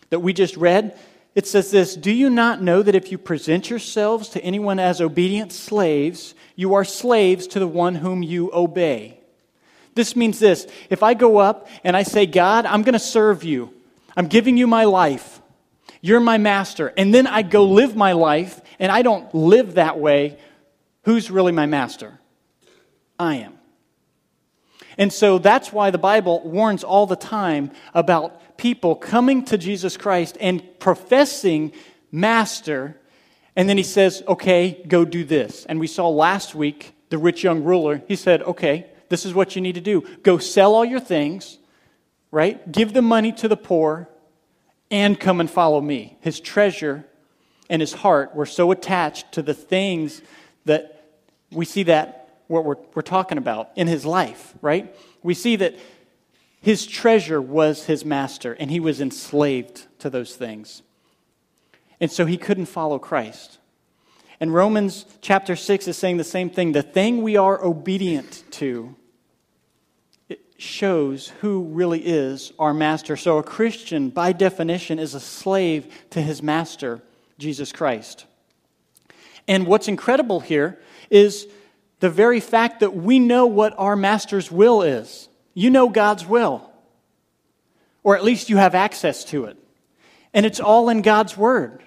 that 0.09 0.19
we 0.19 0.33
just 0.33 0.57
read, 0.57 0.97
it 1.33 1.47
says 1.47 1.71
this 1.71 1.95
Do 1.95 2.11
you 2.11 2.29
not 2.29 2.61
know 2.61 2.81
that 2.81 2.95
if 2.95 3.11
you 3.11 3.17
present 3.17 3.69
yourselves 3.69 4.29
to 4.29 4.43
anyone 4.43 4.79
as 4.79 5.01
obedient 5.01 5.51
slaves, 5.51 6.35
you 6.55 6.73
are 6.73 6.83
slaves 6.83 7.47
to 7.47 7.59
the 7.59 7.67
one 7.67 7.95
whom 7.95 8.23
you 8.23 8.51
obey? 8.53 9.19
This 9.93 10.15
means 10.15 10.39
this 10.39 10.67
if 10.89 11.03
I 11.03 11.13
go 11.13 11.37
up 11.37 11.67
and 11.83 11.95
I 11.95 12.03
say, 12.03 12.25
God, 12.25 12.65
I'm 12.65 12.83
going 12.83 12.93
to 12.93 12.99
serve 12.99 13.43
you, 13.43 13.73
I'm 14.15 14.27
giving 14.27 14.57
you 14.57 14.67
my 14.67 14.85
life, 14.85 15.41
you're 16.01 16.19
my 16.19 16.37
master, 16.37 16.93
and 16.97 17.13
then 17.13 17.27
I 17.27 17.41
go 17.41 17.65
live 17.65 17.95
my 17.95 18.13
life 18.13 18.61
and 18.79 18.91
I 18.91 19.01
don't 19.01 19.33
live 19.33 19.75
that 19.75 19.99
way, 19.99 20.37
who's 21.03 21.29
really 21.29 21.51
my 21.51 21.65
master? 21.65 22.19
I 23.19 23.35
am. 23.35 23.59
And 24.97 25.13
so 25.13 25.37
that's 25.37 25.71
why 25.71 25.91
the 25.91 25.97
Bible 25.97 26.41
warns 26.43 26.83
all 26.83 27.05
the 27.05 27.15
time 27.15 27.71
about 27.93 28.41
people 28.61 28.93
coming 28.93 29.43
to 29.43 29.57
Jesus 29.57 29.97
Christ 29.97 30.37
and 30.39 30.61
professing 30.79 31.71
master. 32.11 32.95
And 33.55 33.67
then 33.67 33.75
he 33.75 33.83
says, 33.83 34.21
okay, 34.27 34.83
go 34.87 35.03
do 35.03 35.23
this. 35.23 35.65
And 35.65 35.79
we 35.79 35.87
saw 35.87 36.07
last 36.09 36.53
week 36.53 36.93
the 37.09 37.17
rich 37.17 37.43
young 37.43 37.63
ruler, 37.63 38.03
he 38.07 38.15
said, 38.15 38.43
okay, 38.43 38.85
this 39.09 39.25
is 39.25 39.33
what 39.33 39.55
you 39.55 39.63
need 39.63 39.75
to 39.75 39.81
do. 39.81 40.01
Go 40.21 40.37
sell 40.37 40.75
all 40.75 40.85
your 40.85 40.99
things, 40.99 41.57
right? 42.29 42.71
Give 42.71 42.93
the 42.93 43.01
money 43.01 43.31
to 43.31 43.47
the 43.47 43.57
poor 43.57 44.07
and 44.91 45.19
come 45.19 45.39
and 45.39 45.49
follow 45.49 45.81
me. 45.81 46.19
His 46.21 46.39
treasure 46.39 47.03
and 47.67 47.81
his 47.81 47.93
heart 47.93 48.35
were 48.35 48.45
so 48.45 48.69
attached 48.69 49.31
to 49.31 49.41
the 49.41 49.55
things 49.55 50.21
that 50.65 51.09
we 51.51 51.65
see 51.65 51.81
that 51.83 52.43
what 52.45 52.63
we're, 52.63 52.77
we're 52.93 53.01
talking 53.01 53.39
about 53.39 53.71
in 53.75 53.87
his 53.87 54.05
life, 54.05 54.53
right? 54.61 54.95
We 55.23 55.33
see 55.33 55.55
that 55.55 55.75
his 56.61 56.85
treasure 56.85 57.41
was 57.41 57.85
his 57.85 58.05
master, 58.05 58.53
and 58.53 58.69
he 58.69 58.79
was 58.79 59.01
enslaved 59.01 59.87
to 59.99 60.09
those 60.09 60.35
things. 60.35 60.83
And 61.99 62.11
so 62.11 62.25
he 62.25 62.37
couldn't 62.37 62.67
follow 62.67 62.99
Christ. 62.99 63.57
And 64.39 64.53
Romans 64.53 65.05
chapter 65.21 65.55
6 65.55 65.87
is 65.87 65.97
saying 65.97 66.17
the 66.17 66.23
same 66.23 66.49
thing. 66.49 66.71
The 66.71 66.81
thing 66.81 67.21
we 67.21 67.35
are 67.35 67.63
obedient 67.63 68.43
to 68.51 68.95
it 70.29 70.39
shows 70.57 71.29
who 71.41 71.63
really 71.65 71.99
is 71.99 72.53
our 72.57 72.73
master. 72.73 73.17
So 73.17 73.37
a 73.37 73.43
Christian, 73.43 74.09
by 74.09 74.31
definition, 74.31 74.97
is 74.97 75.13
a 75.13 75.19
slave 75.19 75.93
to 76.11 76.21
his 76.21 76.41
master, 76.41 77.01
Jesus 77.37 77.71
Christ. 77.71 78.25
And 79.47 79.67
what's 79.67 79.87
incredible 79.87 80.39
here 80.39 80.79
is 81.09 81.47
the 81.99 82.09
very 82.09 82.39
fact 82.39 82.79
that 82.79 82.95
we 82.95 83.19
know 83.19 83.45
what 83.45 83.73
our 83.77 83.95
master's 83.95 84.51
will 84.51 84.81
is. 84.81 85.27
You 85.53 85.69
know 85.69 85.89
God's 85.89 86.25
will, 86.25 86.69
or 88.03 88.15
at 88.15 88.23
least 88.23 88.49
you 88.49 88.57
have 88.57 88.75
access 88.75 89.23
to 89.25 89.45
it. 89.45 89.57
And 90.33 90.45
it's 90.45 90.59
all 90.59 90.89
in 90.89 91.01
God's 91.01 91.35
Word. 91.35 91.83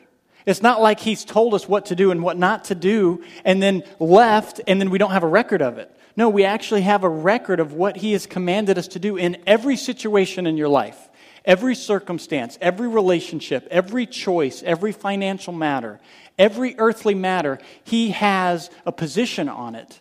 It's 0.47 0.63
not 0.63 0.83
like 0.83 1.01
He's 1.01 1.25
told 1.25 1.55
us 1.55 1.69
what 1.69 1.87
to 1.87 1.97
do 1.97 2.11
and 2.11 2.23
what 2.23 2.37
not 2.37 2.65
to 2.65 2.75
do 2.75 3.25
and 3.45 3.63
then 3.63 3.83
left 3.99 4.61
and 4.67 4.81
then 4.81 4.91
we 4.91 4.99
don't 4.99 5.13
have 5.13 5.23
a 5.23 5.29
record 5.29 5.63
of 5.63 5.79
it. 5.79 5.91
No, 6.17 6.29
we 6.29 6.45
actually 6.45 6.83
have 6.83 7.03
a 7.03 7.09
record 7.09 7.59
of 7.59 7.73
what 7.73 7.97
He 7.97 8.13
has 8.13 8.27
commanded 8.27 8.79
us 8.79 8.89
to 8.89 8.99
do 8.99 9.17
in 9.17 9.39
every 9.47 9.77
situation 9.77 10.47
in 10.47 10.57
your 10.57 10.69
life, 10.69 11.09
every 11.45 11.75
circumstance, 11.75 12.59
every 12.61 12.87
relationship, 12.87 13.67
every 13.71 14.07
choice, 14.07 14.63
every 14.63 14.93
financial 14.93 15.53
matter, 15.53 15.99
every 16.39 16.75
earthly 16.79 17.15
matter. 17.15 17.59
He 17.83 18.11
has 18.11 18.71
a 18.85 18.93
position 18.93 19.49
on 19.49 19.75
it. 19.75 20.01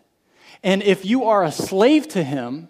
And 0.62 0.84
if 0.84 1.06
you 1.06 1.26
are 1.26 1.44
a 1.44 1.52
slave 1.52 2.08
to 2.10 2.24
him, 2.24 2.70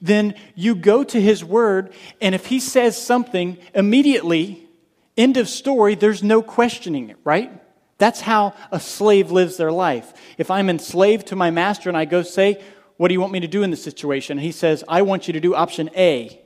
then 0.00 0.34
you 0.54 0.74
go 0.74 1.04
to 1.04 1.20
his 1.20 1.44
word, 1.44 1.92
and 2.20 2.34
if 2.34 2.46
he 2.46 2.60
says 2.60 3.00
something, 3.00 3.58
immediately, 3.74 4.68
end 5.16 5.36
of 5.36 5.48
story, 5.48 5.94
there's 5.94 6.22
no 6.22 6.42
questioning 6.42 7.10
it, 7.10 7.16
right? 7.24 7.50
That's 7.98 8.20
how 8.20 8.54
a 8.70 8.78
slave 8.78 9.30
lives 9.30 9.56
their 9.56 9.72
life. 9.72 10.12
If 10.36 10.50
I'm 10.50 10.68
enslaved 10.68 11.28
to 11.28 11.36
my 11.36 11.50
master 11.50 11.88
and 11.88 11.96
I 11.96 12.04
go 12.04 12.22
say, 12.22 12.62
What 12.98 13.08
do 13.08 13.14
you 13.14 13.20
want 13.20 13.32
me 13.32 13.40
to 13.40 13.48
do 13.48 13.62
in 13.62 13.70
this 13.70 13.82
situation? 13.82 14.38
And 14.38 14.44
he 14.44 14.52
says, 14.52 14.84
I 14.88 15.02
want 15.02 15.26
you 15.26 15.32
to 15.32 15.40
do 15.40 15.54
option 15.54 15.90
A. 15.96 16.40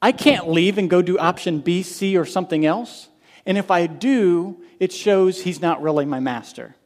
I 0.00 0.12
can't 0.12 0.48
leave 0.48 0.78
and 0.78 0.88
go 0.88 1.02
do 1.02 1.18
option 1.18 1.60
B, 1.60 1.82
C, 1.82 2.16
or 2.16 2.24
something 2.24 2.64
else. 2.64 3.08
And 3.44 3.58
if 3.58 3.70
I 3.70 3.86
do, 3.86 4.62
it 4.78 4.92
shows 4.92 5.42
he's 5.42 5.60
not 5.60 5.82
really 5.82 6.04
my 6.04 6.20
master 6.20 6.76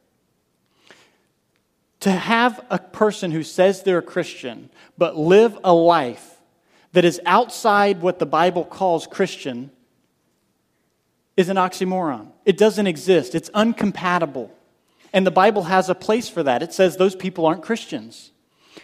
to 2.03 2.11
have 2.11 2.65
a 2.69 2.79
person 2.79 3.31
who 3.31 3.45
says 3.45 3.83
they're 3.83 3.99
a 3.99 4.03
Christian 4.03 4.71
but 4.99 5.17
live 5.17 5.57
a 5.63 5.73
life 5.73 6.41
that 6.93 7.05
is 7.05 7.21
outside 7.25 8.03
what 8.03 8.19
the 8.19 8.27
Bible 8.27 8.65
calls 8.65 9.07
Christian 9.07 9.71
is 11.37 11.49
an 11.49 11.57
oxymoron. 11.57 12.29
It 12.45 12.59
doesn't 12.59 12.87
exist, 12.87 13.35
it's 13.35 13.51
uncompatible. 13.51 14.51
And 15.13 15.27
the 15.27 15.31
Bible 15.31 15.65
has 15.65 15.89
a 15.89 15.95
place 15.95 16.29
for 16.29 16.43
that. 16.43 16.63
It 16.63 16.73
says 16.73 16.97
those 16.97 17.15
people 17.15 17.47
aren't 17.47 17.63
Christians. 17.63 18.33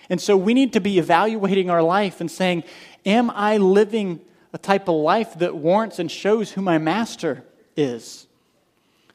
And 0.09 0.21
so 0.21 0.37
we 0.37 0.55
need 0.55 0.73
to 0.75 0.81
be 0.81 0.99
evaluating 0.99 1.71
our 1.71 1.83
life 1.83 2.21
and 2.21 2.31
saying, 2.31 2.65
Am 3.05 3.31
I 3.31 3.57
living 3.57 4.21
a 4.53 4.59
type 4.59 4.89
of 4.89 4.95
life 4.95 5.39
that 5.39 5.57
warrants 5.57 5.99
and 5.99 6.11
shows 6.11 6.53
who 6.53 6.61
my 6.61 6.79
master 6.79 7.45
is? 7.77 8.27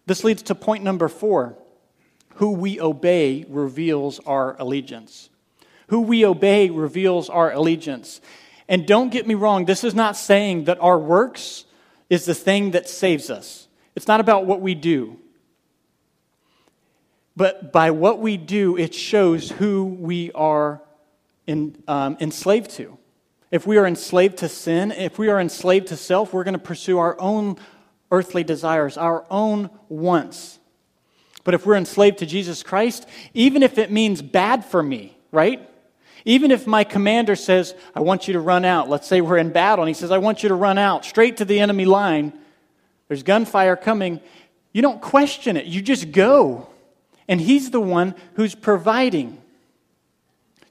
This 0.08 0.24
leads 0.24 0.42
to 0.44 0.56
point 0.56 0.84
number 0.84 1.08
four 1.08 1.56
who 2.36 2.52
we 2.52 2.80
obey 2.80 3.46
reveals 3.48 4.20
our 4.20 4.56
allegiance. 4.60 5.30
Who 5.88 6.02
we 6.02 6.26
obey 6.26 6.70
reveals 6.70 7.30
our 7.30 7.52
allegiance. 7.52 8.22
And 8.68 8.88
don't 8.88 9.10
get 9.10 9.28
me 9.28 9.36
wrong, 9.36 9.66
this 9.66 9.84
is 9.84 9.94
not 9.94 10.16
saying 10.16 10.66
that 10.66 10.80
our 10.80 10.98
works 10.98 11.66
is 12.10 12.26
the 12.26 12.34
thing 12.34 12.72
that 12.72 12.90
saves 12.90 13.30
us. 13.30 13.68
It's 13.96 14.08
not 14.08 14.20
about 14.20 14.46
what 14.46 14.62
we 14.62 14.76
do. 14.76 15.20
But 17.36 17.72
by 17.72 17.92
what 17.92 18.20
we 18.20 18.38
do, 18.38 18.78
it 18.78 18.94
shows 18.94 19.50
who 19.50 19.86
we 19.86 20.32
are 20.34 20.82
in, 21.48 21.82
um, 21.88 22.18
enslaved 22.20 22.72
to. 22.72 22.98
If 23.52 23.68
we 23.68 23.78
are 23.78 23.86
enslaved 23.86 24.38
to 24.38 24.50
sin, 24.50 24.92
if 24.92 25.18
we 25.20 25.30
are 25.30 25.40
enslaved 25.40 25.88
to 25.88 25.98
self, 25.98 26.34
we're 26.34 26.44
going 26.44 26.54
to 26.54 26.60
pursue 26.60 26.98
our 26.98 27.20
own 27.20 27.58
earthly 28.12 28.44
desires, 28.44 28.98
our 28.98 29.26
own 29.30 29.70
wants. 29.90 30.60
But 31.44 31.54
if 31.54 31.66
we're 31.66 31.76
enslaved 31.76 32.20
to 32.20 32.26
Jesus 32.26 32.64
Christ, 32.64 33.08
even 33.34 33.64
if 33.64 33.78
it 33.78 33.92
means 33.92 34.22
bad 34.22 34.64
for 34.64 34.82
me, 34.82 35.18
right? 35.32 35.70
Even 36.26 36.52
if 36.52 36.66
my 36.66 36.84
commander 36.84 37.36
says, 37.36 37.76
I 37.94 38.00
want 38.00 38.28
you 38.28 38.34
to 38.34 38.40
run 38.40 38.64
out, 38.64 38.90
let's 38.90 39.08
say 39.08 39.20
we're 39.20 39.38
in 39.38 39.50
battle, 39.50 39.84
and 39.84 39.90
he 39.90 39.94
says, 39.94 40.12
I 40.12 40.20
want 40.20 40.44
you 40.44 40.50
to 40.50 40.56
run 40.56 40.78
out 40.78 41.04
straight 41.04 41.38
to 41.38 41.46
the 41.46 41.60
enemy 41.60 41.86
line, 41.86 42.34
there's 43.08 43.24
gunfire 43.24 43.76
coming, 43.76 44.22
you 44.72 44.82
don't 44.82 45.02
question 45.02 45.58
it, 45.58 45.66
you 45.66 45.82
just 45.82 46.12
go. 46.12 46.68
And 47.28 47.40
he's 47.40 47.72
the 47.72 47.82
one 47.82 48.16
who's 48.36 48.56
providing. 48.56 49.42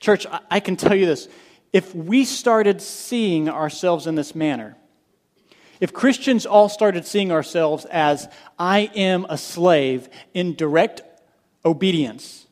Church, 0.01 0.27
I 0.51 0.61
can 0.61 0.77
tell 0.77 0.95
you 0.95 1.07
this. 1.07 1.29
If 1.73 1.95
we 1.95 2.25
started 2.25 2.83
seeing 2.83 3.49
ourselves 3.49 4.07
in 4.07 4.15
this 4.15 4.35
manner, 4.35 4.77
if 5.83 5.93
Christians 5.93 6.47
all 6.47 6.69
started 6.69 7.05
seeing 7.07 7.33
ourselves 7.33 7.87
as, 7.87 8.29
I 8.57 8.89
am 8.95 9.27
a 9.29 9.37
slave 9.37 10.09
in 10.33 10.55
direct 10.55 11.03
obedience, 11.65 12.47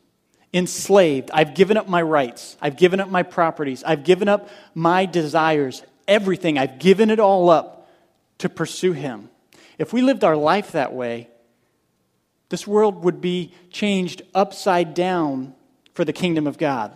enslaved, 0.53 1.31
I've 1.33 1.55
given 1.55 1.77
up 1.77 1.87
my 1.87 2.01
rights, 2.01 2.57
I've 2.61 2.75
given 2.75 2.99
up 2.99 3.07
my 3.07 3.23
properties, 3.23 3.85
I've 3.85 4.03
given 4.03 4.27
up 4.27 4.49
my 4.75 5.05
desires, 5.05 5.81
everything, 6.09 6.57
I've 6.57 6.77
given 6.77 7.09
it 7.09 7.21
all 7.21 7.49
up 7.49 7.89
to 8.39 8.49
pursue 8.49 8.91
Him. 8.91 9.29
If 9.77 9.93
we 9.93 10.01
lived 10.01 10.25
our 10.25 10.35
life 10.35 10.73
that 10.73 10.93
way, 10.93 11.29
this 12.49 12.67
world 12.67 13.01
would 13.05 13.21
be 13.21 13.53
changed 13.69 14.23
upside 14.35 14.93
down 14.93 15.55
for 15.93 16.03
the 16.03 16.11
kingdom 16.11 16.47
of 16.47 16.57
God. 16.57 16.91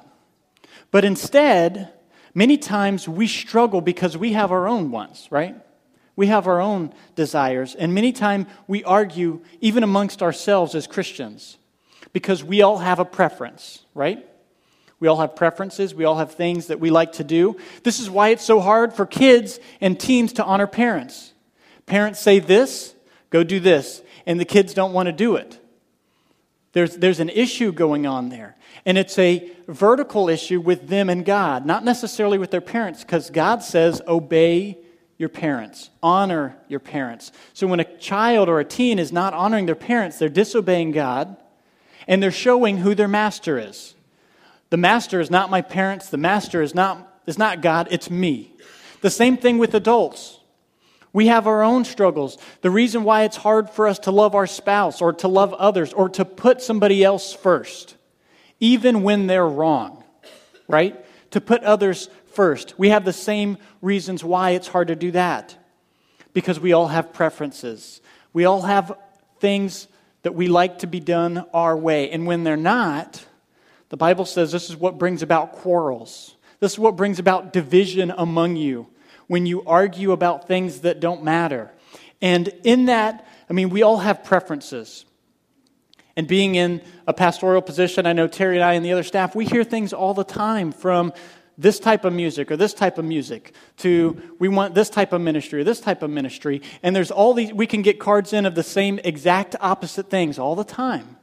But 0.92 1.06
instead, 1.06 1.94
many 2.34 2.58
times 2.58 3.08
we 3.08 3.26
struggle 3.26 3.80
because 3.80 4.18
we 4.18 4.34
have 4.34 4.52
our 4.52 4.68
own 4.68 4.92
wants, 4.92 5.32
right? 5.32 5.56
We 6.16 6.28
have 6.28 6.48
our 6.48 6.62
own 6.62 6.94
desires, 7.16 7.76
and 7.76 7.94
many 7.94 8.12
times 8.12 8.48
we 8.68 8.84
argue 8.84 9.42
even 9.60 9.84
amongst 9.84 10.24
ourselves 10.24 10.74
as 10.76 10.88
Christians 10.88 11.58
because 12.14 12.44
we 12.44 12.62
all 12.62 12.78
have 12.78 13.00
a 13.00 13.06
preference, 13.06 13.84
right? 13.94 14.26
We 15.00 15.10
all 15.10 15.18
have 15.18 15.36
preferences. 15.36 15.94
We 15.94 16.06
all 16.06 16.16
have 16.16 16.36
things 16.36 16.68
that 16.68 16.80
we 16.80 16.90
like 16.90 17.14
to 17.14 17.24
do. 17.24 17.58
This 17.84 18.00
is 18.00 18.10
why 18.10 18.30
it's 18.30 18.46
so 18.46 18.62
hard 18.62 18.94
for 18.94 19.06
kids 19.06 19.60
and 19.82 20.00
teens 20.00 20.34
to 20.34 20.44
honor 20.46 20.68
parents. 20.68 21.34
Parents 21.86 22.20
say 22.20 22.40
this, 22.40 22.96
go 23.30 23.44
do 23.44 23.60
this, 23.60 24.02
and 24.26 24.40
the 24.40 24.46
kids 24.46 24.74
don't 24.74 24.94
want 24.94 25.08
to 25.08 25.12
do 25.12 25.36
it. 25.36 25.60
There's, 26.72 26.98
there's 26.98 27.20
an 27.20 27.30
issue 27.30 27.72
going 27.72 28.06
on 28.06 28.30
there. 28.30 28.56
And 28.86 28.98
it's 28.98 29.18
a 29.20 29.50
vertical 29.68 30.30
issue 30.30 30.60
with 30.60 30.88
them 30.88 31.10
and 31.10 31.26
God, 31.26 31.66
not 31.66 31.84
necessarily 31.84 32.38
with 32.38 32.52
their 32.52 32.62
parents, 32.62 33.04
because 33.04 33.30
God 33.30 33.64
says, 33.64 34.02
obey 34.08 34.78
your 35.18 35.30
parents, 35.30 35.90
honor 36.04 36.58
your 36.68 36.80
parents. 36.80 37.32
So 37.54 37.68
when 37.68 37.80
a 37.80 37.98
child 37.98 38.50
or 38.50 38.60
a 38.60 38.66
teen 38.66 39.00
is 39.00 39.12
not 39.12 39.34
honoring 39.34 39.66
their 39.66 39.76
parents, 39.76 40.20
they're 40.20 40.30
disobeying 40.30 40.92
God 40.92 41.38
and 42.08 42.22
they're 42.22 42.32
showing 42.32 42.78
who 42.78 42.96
their 42.96 43.08
master 43.08 43.58
is. 43.58 43.96
The 44.70 44.78
master 44.78 45.22
is 45.22 45.32
not 45.32 45.50
my 45.50 45.62
parents, 45.62 46.10
the 46.10 46.18
master 46.18 46.62
is 46.62 46.76
not, 46.76 47.22
is 47.26 47.38
not 47.38 47.62
God, 47.62 47.88
it's 47.92 48.10
me. 48.10 48.52
The 49.02 49.10
same 49.10 49.38
thing 49.38 49.58
with 49.58 49.74
adults. 49.74 50.40
We 51.14 51.28
have 51.28 51.48
our 51.48 51.64
own 51.64 51.86
struggles. 51.86 52.38
The 52.60 52.70
reason 52.70 53.06
why 53.06 53.24
it's 53.24 53.38
hard 53.38 53.70
for 53.70 53.88
us 53.88 54.00
to 54.00 54.12
love 54.12 54.36
our 54.36 54.48
spouse 54.48 55.02
or 55.02 55.14
to 55.14 55.30
love 55.30 55.54
others 55.54 55.94
or 55.94 56.10
to 56.10 56.26
put 56.26 56.62
somebody 56.62 57.06
else 57.06 57.32
first, 57.32 57.96
even 58.60 59.02
when 59.02 59.28
they're 59.28 59.48
wrong, 59.48 60.04
right? 60.68 61.06
To 61.32 61.40
put 61.40 61.64
others 61.64 62.10
first. 62.36 62.78
We 62.78 62.90
have 62.90 63.06
the 63.06 63.14
same 63.14 63.58
reasons 63.82 64.24
why 64.24 64.52
it's 64.52 64.68
hard 64.68 64.90
to 64.90 64.96
do 64.96 65.12
that. 65.12 65.56
Because 66.34 66.60
we 66.60 66.74
all 66.74 66.88
have 66.88 67.14
preferences. 67.14 68.02
We 68.34 68.46
all 68.46 68.62
have 68.62 68.98
things 69.40 69.88
that 70.24 70.36
we 70.36 70.48
like 70.48 70.80
to 70.80 70.88
be 70.88 71.00
done 71.00 71.46
our 71.54 71.78
way. 71.78 72.12
And 72.12 72.26
when 72.26 72.44
they're 72.44 72.58
not, 72.58 73.26
the 73.90 73.98
Bible 73.98 74.26
says 74.26 74.52
this 74.52 74.70
is 74.70 74.76
what 74.76 74.98
brings 74.98 75.22
about 75.22 75.54
quarrels. 75.54 76.36
This 76.60 76.74
is 76.74 76.80
what 76.80 76.96
brings 76.96 77.20
about 77.20 77.54
division 77.54 78.12
among 78.16 78.56
you 78.56 78.88
when 79.28 79.46
you 79.46 79.64
argue 79.66 80.12
about 80.12 80.48
things 80.48 80.82
that 80.82 81.00
don't 81.00 81.24
matter. 81.24 81.72
And 82.22 82.48
in 82.64 82.86
that, 82.86 83.28
I 83.50 83.54
mean, 83.54 83.70
we 83.70 83.84
all 83.84 83.98
have 83.98 84.24
preferences. 84.24 85.06
And 86.16 86.28
being 86.28 86.56
in 86.56 86.82
a 87.08 87.14
pastoral 87.14 87.62
position, 87.62 88.06
I 88.06 88.14
know 88.14 88.28
Terry 88.28 88.56
and 88.56 88.64
I 88.64 88.74
and 88.74 88.86
the 88.86 88.94
other 88.94 89.04
staff, 89.04 89.36
we 89.36 89.46
hear 89.46 89.64
things 89.64 89.94
all 89.94 90.14
the 90.14 90.24
time 90.24 90.72
from 90.72 91.14
this 91.58 91.80
type 91.80 92.06
of 92.06 92.14
music 92.14 92.52
or 92.52 92.58
this 92.58 92.74
type 92.74 92.98
of 92.98 93.06
music 93.06 93.54
to 93.78 94.22
we 94.40 94.48
want 94.48 94.76
this 94.76 94.90
type 94.90 95.14
of 95.14 95.22
ministry 95.22 95.62
or 95.62 95.64
this 95.64 95.80
type 95.80 96.04
of 96.04 96.10
ministry. 96.10 96.62
And 96.84 96.96
there's 96.96 97.12
all 97.12 97.34
these, 97.34 97.54
we 97.54 97.68
can 97.68 97.82
get 97.82 98.00
cards 98.00 98.34
in 98.34 98.46
of 98.46 98.56
the 98.56 98.64
same 98.64 99.00
exact 99.04 99.56
opposite 99.62 100.10
things 100.10 100.38
all 100.38 100.56
the 100.56 100.64
time. 100.64 101.18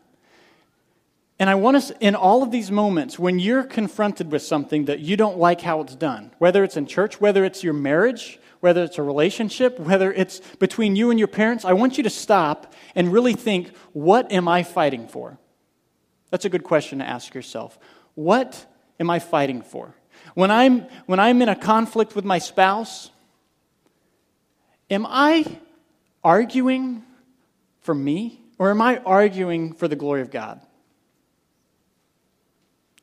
And 1.39 1.51
I 1.51 1.57
want 1.57 1.77
us, 1.77 1.91
in 1.99 2.15
all 2.15 2.43
of 2.43 2.53
these 2.53 2.71
moments, 2.71 3.19
when 3.19 3.41
you're 3.41 3.65
confronted 3.65 4.31
with 4.31 4.43
something 4.43 4.85
that 4.85 5.01
you 5.01 5.17
don't 5.17 5.39
like 5.39 5.61
how 5.61 5.81
it's 5.81 5.97
done, 5.97 6.31
whether 6.39 6.63
it's 6.63 6.77
in 6.77 6.87
church, 6.87 7.21
whether 7.21 7.45
it's 7.45 7.65
your 7.65 7.73
marriage, 7.73 8.39
whether 8.61 8.85
it's 8.85 8.97
a 8.97 9.03
relationship, 9.03 9.77
whether 9.81 10.13
it's 10.13 10.39
between 10.61 10.95
you 10.95 11.11
and 11.11 11.19
your 11.19 11.27
parents, 11.27 11.65
I 11.65 11.73
want 11.73 11.97
you 11.97 12.05
to 12.05 12.11
stop 12.11 12.73
and 12.95 13.13
really 13.13 13.35
think, 13.35 13.77
what 13.93 14.31
am 14.31 14.47
I 14.47 14.63
fighting 14.63 15.09
for? 15.09 15.37
That's 16.31 16.45
a 16.45 16.49
good 16.49 16.63
question 16.63 17.01
to 17.01 17.05
ask 17.05 17.35
yourself. 17.35 17.77
What 18.15 18.65
am 19.01 19.11
I 19.11 19.19
fighting 19.19 19.63
for? 19.63 19.97
When 20.35 20.51
I'm, 20.51 20.87
when 21.07 21.21
I'm 21.21 21.43
in 21.43 21.49
a 21.49 21.57
conflict 21.57 22.15
with 22.17 22.25
my 22.25 22.39
spouse, 22.39 23.11
am 24.91 25.07
I 25.09 25.45
arguing 26.25 27.03
for 27.81 27.95
me 27.95 28.41
or 28.59 28.71
am 28.71 28.81
I 28.81 28.99
arguing 28.99 29.73
for 29.75 29.89
the 29.89 29.97
glory 29.97 30.23
of 30.23 30.31
God? 30.31 30.61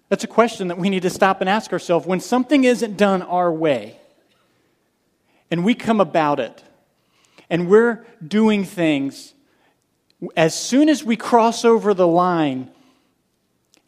That's 0.09 0.23
a 0.23 0.27
question 0.27 0.69
that 0.69 0.77
we 0.79 0.89
need 0.89 1.03
to 1.03 1.09
stop 1.09 1.39
and 1.39 1.49
ask 1.49 1.71
ourselves. 1.71 2.07
When 2.07 2.19
something 2.19 2.63
isn't 2.63 2.97
done 2.97 3.21
our 3.21 3.51
way 3.51 3.99
and 5.51 5.63
we 5.63 5.75
come 5.75 6.01
about 6.01 6.39
it 6.39 6.63
and 7.47 7.69
we're 7.69 8.05
doing 8.25 8.63
things, 8.65 9.35
as 10.35 10.57
soon 10.57 10.89
as 10.89 11.03
we 11.03 11.15
cross 11.15 11.63
over 11.63 11.93
the 11.93 12.07
line, 12.07 12.71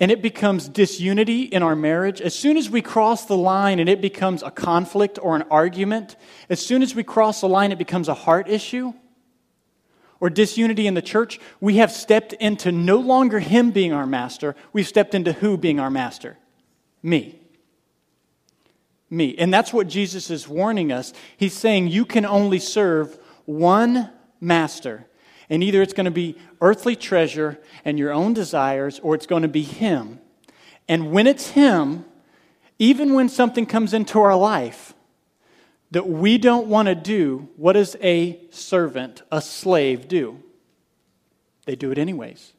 and 0.01 0.09
it 0.09 0.23
becomes 0.23 0.67
disunity 0.67 1.43
in 1.43 1.61
our 1.61 1.75
marriage, 1.75 2.21
as 2.21 2.33
soon 2.33 2.57
as 2.57 2.71
we 2.71 2.81
cross 2.81 3.25
the 3.25 3.37
line 3.37 3.79
and 3.79 3.87
it 3.87 4.01
becomes 4.01 4.41
a 4.41 4.49
conflict 4.49 5.19
or 5.21 5.35
an 5.35 5.43
argument, 5.43 6.15
as 6.49 6.59
soon 6.59 6.81
as 6.81 6.95
we 6.95 7.03
cross 7.03 7.39
the 7.41 7.47
line, 7.47 7.71
it 7.71 7.77
becomes 7.77 8.07
a 8.09 8.15
heart 8.15 8.49
issue 8.49 8.93
or 10.19 10.31
disunity 10.31 10.87
in 10.87 10.95
the 10.95 11.01
church, 11.03 11.39
we 11.59 11.77
have 11.77 11.91
stepped 11.91 12.33
into 12.33 12.71
no 12.71 12.97
longer 12.97 13.39
Him 13.39 13.69
being 13.69 13.93
our 13.93 14.07
master, 14.07 14.55
we've 14.73 14.87
stepped 14.87 15.13
into 15.13 15.33
who 15.33 15.55
being 15.55 15.79
our 15.79 15.91
master? 15.91 16.37
Me. 17.03 17.39
Me. 19.07 19.35
And 19.37 19.53
that's 19.53 19.71
what 19.71 19.87
Jesus 19.87 20.31
is 20.31 20.47
warning 20.47 20.91
us. 20.91 21.13
He's 21.37 21.53
saying 21.53 21.89
you 21.89 22.05
can 22.05 22.25
only 22.25 22.59
serve 22.59 23.19
one 23.45 24.09
master. 24.39 25.05
And 25.51 25.61
either 25.61 25.81
it's 25.81 25.91
going 25.91 26.05
to 26.05 26.11
be 26.11 26.37
earthly 26.61 26.95
treasure 26.95 27.59
and 27.83 27.99
your 27.99 28.13
own 28.13 28.33
desires, 28.33 28.99
or 29.03 29.15
it's 29.15 29.27
going 29.27 29.41
to 29.41 29.49
be 29.49 29.63
Him. 29.63 30.21
And 30.87 31.11
when 31.11 31.27
it's 31.27 31.49
Him, 31.49 32.05
even 32.79 33.13
when 33.13 33.27
something 33.27 33.65
comes 33.65 33.93
into 33.93 34.21
our 34.21 34.35
life 34.35 34.93
that 35.91 36.07
we 36.07 36.37
don't 36.37 36.67
want 36.67 36.87
to 36.87 36.95
do, 36.95 37.49
what 37.57 37.73
does 37.73 37.97
a 38.01 38.39
servant, 38.49 39.23
a 39.29 39.41
slave, 39.41 40.07
do? 40.07 40.41
They 41.65 41.75
do 41.75 41.91
it 41.91 41.97
anyways. 41.97 42.53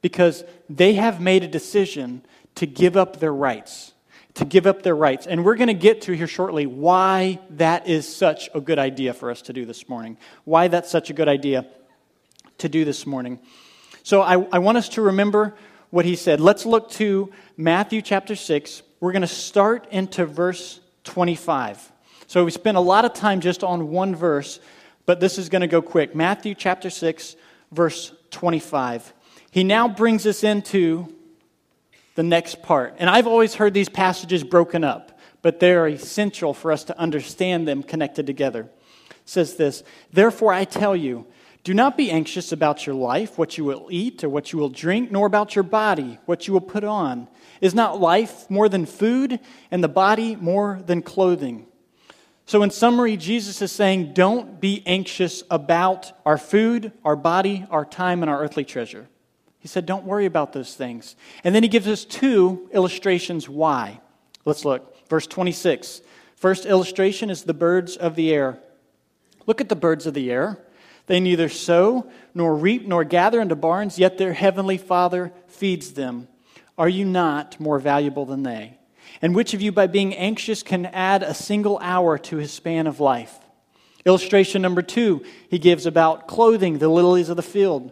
Because 0.00 0.42
they 0.70 0.94
have 0.94 1.20
made 1.20 1.44
a 1.44 1.48
decision 1.48 2.22
to 2.54 2.66
give 2.66 2.96
up 2.96 3.20
their 3.20 3.34
rights. 3.34 3.92
To 4.34 4.46
give 4.46 4.66
up 4.66 4.82
their 4.82 4.96
rights. 4.96 5.26
And 5.26 5.44
we're 5.44 5.56
going 5.56 5.68
to 5.68 5.74
get 5.74 6.00
to 6.02 6.12
here 6.12 6.26
shortly 6.26 6.64
why 6.64 7.40
that 7.50 7.86
is 7.86 8.08
such 8.08 8.48
a 8.54 8.60
good 8.60 8.78
idea 8.78 9.12
for 9.12 9.30
us 9.30 9.42
to 9.42 9.52
do 9.52 9.66
this 9.66 9.86
morning. 9.86 10.16
Why 10.44 10.68
that's 10.68 10.90
such 10.90 11.10
a 11.10 11.12
good 11.12 11.28
idea 11.28 11.66
to 12.58 12.68
do 12.68 12.84
this 12.84 13.06
morning. 13.06 13.38
So 14.02 14.22
I, 14.22 14.34
I 14.52 14.58
want 14.58 14.78
us 14.78 14.88
to 14.90 15.02
remember 15.02 15.54
what 15.90 16.04
he 16.04 16.16
said. 16.16 16.40
Let's 16.40 16.66
look 16.66 16.90
to 16.92 17.32
Matthew 17.56 18.02
chapter 18.02 18.36
6. 18.36 18.82
We're 19.00 19.12
going 19.12 19.22
to 19.22 19.28
start 19.28 19.86
into 19.90 20.26
verse 20.26 20.80
25. 21.04 21.92
So 22.26 22.44
we 22.44 22.50
spent 22.50 22.76
a 22.76 22.80
lot 22.80 23.04
of 23.04 23.14
time 23.14 23.40
just 23.40 23.64
on 23.64 23.88
one 23.88 24.14
verse, 24.14 24.60
but 25.06 25.20
this 25.20 25.38
is 25.38 25.48
going 25.48 25.62
to 25.62 25.68
go 25.68 25.80
quick. 25.80 26.14
Matthew 26.14 26.54
chapter 26.54 26.90
6, 26.90 27.36
verse 27.72 28.12
25. 28.30 29.14
He 29.50 29.64
now 29.64 29.88
brings 29.88 30.26
us 30.26 30.44
into 30.44 31.14
the 32.16 32.22
next 32.22 32.62
part. 32.62 32.96
And 32.98 33.08
I've 33.08 33.26
always 33.26 33.54
heard 33.54 33.72
these 33.72 33.88
passages 33.88 34.42
broken 34.42 34.84
up, 34.84 35.18
but 35.40 35.60
they're 35.60 35.86
essential 35.86 36.52
for 36.52 36.72
us 36.72 36.84
to 36.84 36.98
understand 36.98 37.66
them 37.66 37.82
connected 37.82 38.26
together. 38.26 38.68
It 39.10 39.16
says 39.24 39.54
this 39.54 39.84
Therefore, 40.12 40.52
I 40.52 40.64
tell 40.64 40.96
you, 40.96 41.26
do 41.68 41.74
not 41.74 41.98
be 41.98 42.10
anxious 42.10 42.50
about 42.50 42.86
your 42.86 42.94
life, 42.94 43.36
what 43.36 43.58
you 43.58 43.64
will 43.66 43.88
eat 43.90 44.24
or 44.24 44.30
what 44.30 44.54
you 44.54 44.58
will 44.58 44.70
drink, 44.70 45.12
nor 45.12 45.26
about 45.26 45.54
your 45.54 45.62
body, 45.62 46.18
what 46.24 46.46
you 46.46 46.54
will 46.54 46.62
put 46.62 46.82
on. 46.82 47.28
Is 47.60 47.74
not 47.74 48.00
life 48.00 48.48
more 48.48 48.70
than 48.70 48.86
food, 48.86 49.38
and 49.70 49.84
the 49.84 49.88
body 49.88 50.34
more 50.34 50.80
than 50.86 51.02
clothing? 51.02 51.66
So, 52.46 52.62
in 52.62 52.70
summary, 52.70 53.18
Jesus 53.18 53.60
is 53.60 53.70
saying, 53.70 54.14
don't 54.14 54.58
be 54.58 54.82
anxious 54.86 55.42
about 55.50 56.10
our 56.24 56.38
food, 56.38 56.90
our 57.04 57.16
body, 57.16 57.66
our 57.70 57.84
time, 57.84 58.22
and 58.22 58.30
our 58.30 58.40
earthly 58.40 58.64
treasure. 58.64 59.06
He 59.58 59.68
said, 59.68 59.84
Don't 59.84 60.06
worry 60.06 60.24
about 60.24 60.54
those 60.54 60.74
things. 60.74 61.16
And 61.44 61.54
then 61.54 61.62
he 61.62 61.68
gives 61.68 61.86
us 61.86 62.06
two 62.06 62.70
illustrations 62.72 63.46
why. 63.46 64.00
Let's 64.46 64.64
look. 64.64 65.06
Verse 65.10 65.26
26. 65.26 66.00
First 66.34 66.64
illustration 66.64 67.28
is 67.28 67.42
the 67.42 67.52
birds 67.52 67.94
of 67.94 68.14
the 68.14 68.32
air. 68.32 68.58
Look 69.44 69.60
at 69.60 69.68
the 69.68 69.76
birds 69.76 70.06
of 70.06 70.14
the 70.14 70.30
air. 70.30 70.64
They 71.08 71.20
neither 71.20 71.48
sow 71.48 72.08
nor 72.34 72.54
reap 72.54 72.86
nor 72.86 73.02
gather 73.02 73.40
into 73.40 73.56
barns, 73.56 73.98
yet 73.98 74.18
their 74.18 74.34
heavenly 74.34 74.78
Father 74.78 75.32
feeds 75.48 75.94
them. 75.94 76.28
Are 76.76 76.88
you 76.88 77.04
not 77.04 77.58
more 77.58 77.80
valuable 77.80 78.24
than 78.24 78.44
they? 78.44 78.78
And 79.20 79.34
which 79.34 79.54
of 79.54 79.62
you, 79.62 79.72
by 79.72 79.88
being 79.88 80.14
anxious, 80.14 80.62
can 80.62 80.86
add 80.86 81.22
a 81.22 81.34
single 81.34 81.78
hour 81.82 82.18
to 82.18 82.36
his 82.36 82.52
span 82.52 82.86
of 82.86 83.00
life? 83.00 83.34
Illustration 84.04 84.62
number 84.62 84.82
two, 84.82 85.24
he 85.50 85.58
gives 85.58 85.86
about 85.86 86.28
clothing, 86.28 86.78
the 86.78 86.88
lilies 86.88 87.30
of 87.30 87.36
the 87.36 87.42
field. 87.42 87.90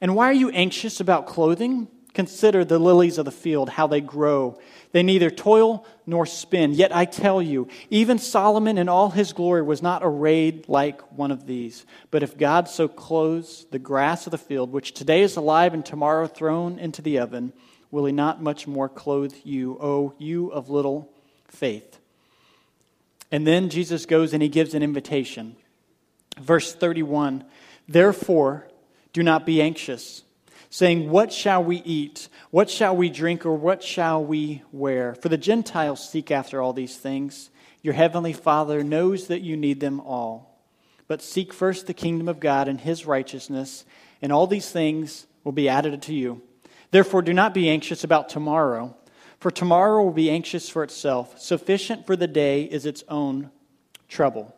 And 0.00 0.14
why 0.14 0.26
are 0.26 0.34
you 0.34 0.50
anxious 0.50 1.00
about 1.00 1.26
clothing? 1.26 1.88
Consider 2.14 2.64
the 2.64 2.78
lilies 2.78 3.16
of 3.16 3.24
the 3.24 3.30
field, 3.30 3.70
how 3.70 3.86
they 3.86 4.00
grow. 4.00 4.58
They 4.92 5.02
neither 5.02 5.30
toil 5.30 5.86
nor 6.06 6.26
spin. 6.26 6.74
Yet 6.74 6.94
I 6.94 7.06
tell 7.06 7.40
you, 7.40 7.68
even 7.88 8.18
Solomon 8.18 8.76
in 8.76 8.88
all 8.88 9.10
his 9.10 9.32
glory 9.32 9.62
was 9.62 9.80
not 9.80 10.02
arrayed 10.04 10.68
like 10.68 11.00
one 11.16 11.30
of 11.30 11.46
these. 11.46 11.86
But 12.10 12.22
if 12.22 12.36
God 12.36 12.68
so 12.68 12.86
clothes 12.86 13.66
the 13.70 13.78
grass 13.78 14.26
of 14.26 14.30
the 14.30 14.38
field, 14.38 14.72
which 14.72 14.92
today 14.92 15.22
is 15.22 15.36
alive 15.36 15.72
and 15.72 15.84
tomorrow 15.84 16.26
thrown 16.26 16.78
into 16.78 17.00
the 17.00 17.18
oven, 17.18 17.54
will 17.90 18.04
he 18.04 18.12
not 18.12 18.42
much 18.42 18.66
more 18.66 18.88
clothe 18.88 19.34
you, 19.42 19.78
O 19.80 20.14
you 20.18 20.48
of 20.48 20.68
little 20.68 21.10
faith? 21.48 21.98
And 23.30 23.46
then 23.46 23.70
Jesus 23.70 24.04
goes 24.04 24.34
and 24.34 24.42
he 24.42 24.50
gives 24.50 24.74
an 24.74 24.82
invitation. 24.82 25.56
Verse 26.38 26.74
31 26.74 27.44
Therefore, 27.88 28.68
do 29.12 29.22
not 29.22 29.46
be 29.46 29.60
anxious, 29.60 30.22
saying, 30.72 31.10
What 31.10 31.32
shall 31.32 31.62
we 31.62 31.76
eat? 31.84 32.28
What 32.50 32.70
shall 32.70 32.96
we 32.96 33.10
drink? 33.10 33.44
Or 33.44 33.54
what 33.54 33.82
shall 33.82 34.24
we 34.24 34.62
wear? 34.72 35.14
For 35.14 35.28
the 35.28 35.36
Gentiles 35.36 36.08
seek 36.08 36.30
after 36.30 36.60
all 36.60 36.72
these 36.72 36.96
things. 36.96 37.50
Your 37.82 37.94
heavenly 37.94 38.32
Father 38.32 38.82
knows 38.82 39.26
that 39.26 39.42
you 39.42 39.54
need 39.54 39.80
them 39.80 40.00
all. 40.00 40.58
But 41.08 41.20
seek 41.20 41.52
first 41.52 41.86
the 41.86 41.94
kingdom 41.94 42.26
of 42.26 42.40
God 42.40 42.68
and 42.68 42.80
his 42.80 43.04
righteousness, 43.04 43.84
and 44.22 44.32
all 44.32 44.46
these 44.46 44.70
things 44.70 45.26
will 45.44 45.52
be 45.52 45.68
added 45.68 46.00
to 46.00 46.14
you. 46.14 46.40
Therefore, 46.90 47.20
do 47.20 47.34
not 47.34 47.52
be 47.52 47.68
anxious 47.68 48.02
about 48.02 48.30
tomorrow, 48.30 48.96
for 49.40 49.50
tomorrow 49.50 50.02
will 50.02 50.12
be 50.12 50.30
anxious 50.30 50.70
for 50.70 50.82
itself. 50.82 51.38
Sufficient 51.38 52.06
for 52.06 52.16
the 52.16 52.26
day 52.26 52.62
is 52.62 52.86
its 52.86 53.04
own 53.08 53.50
trouble. 54.08 54.54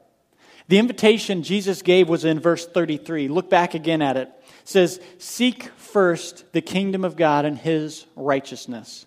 The 0.68 0.78
invitation 0.78 1.42
Jesus 1.42 1.82
gave 1.82 2.08
was 2.08 2.24
in 2.24 2.38
verse 2.38 2.66
33. 2.66 3.26
Look 3.28 3.50
back 3.50 3.74
again 3.74 4.00
at 4.00 4.16
it 4.16 4.30
says, 4.64 5.00
Seek 5.18 5.64
first 5.76 6.52
the 6.52 6.60
kingdom 6.60 7.04
of 7.04 7.16
God 7.16 7.44
and 7.44 7.56
his 7.56 8.06
righteousness. 8.16 9.06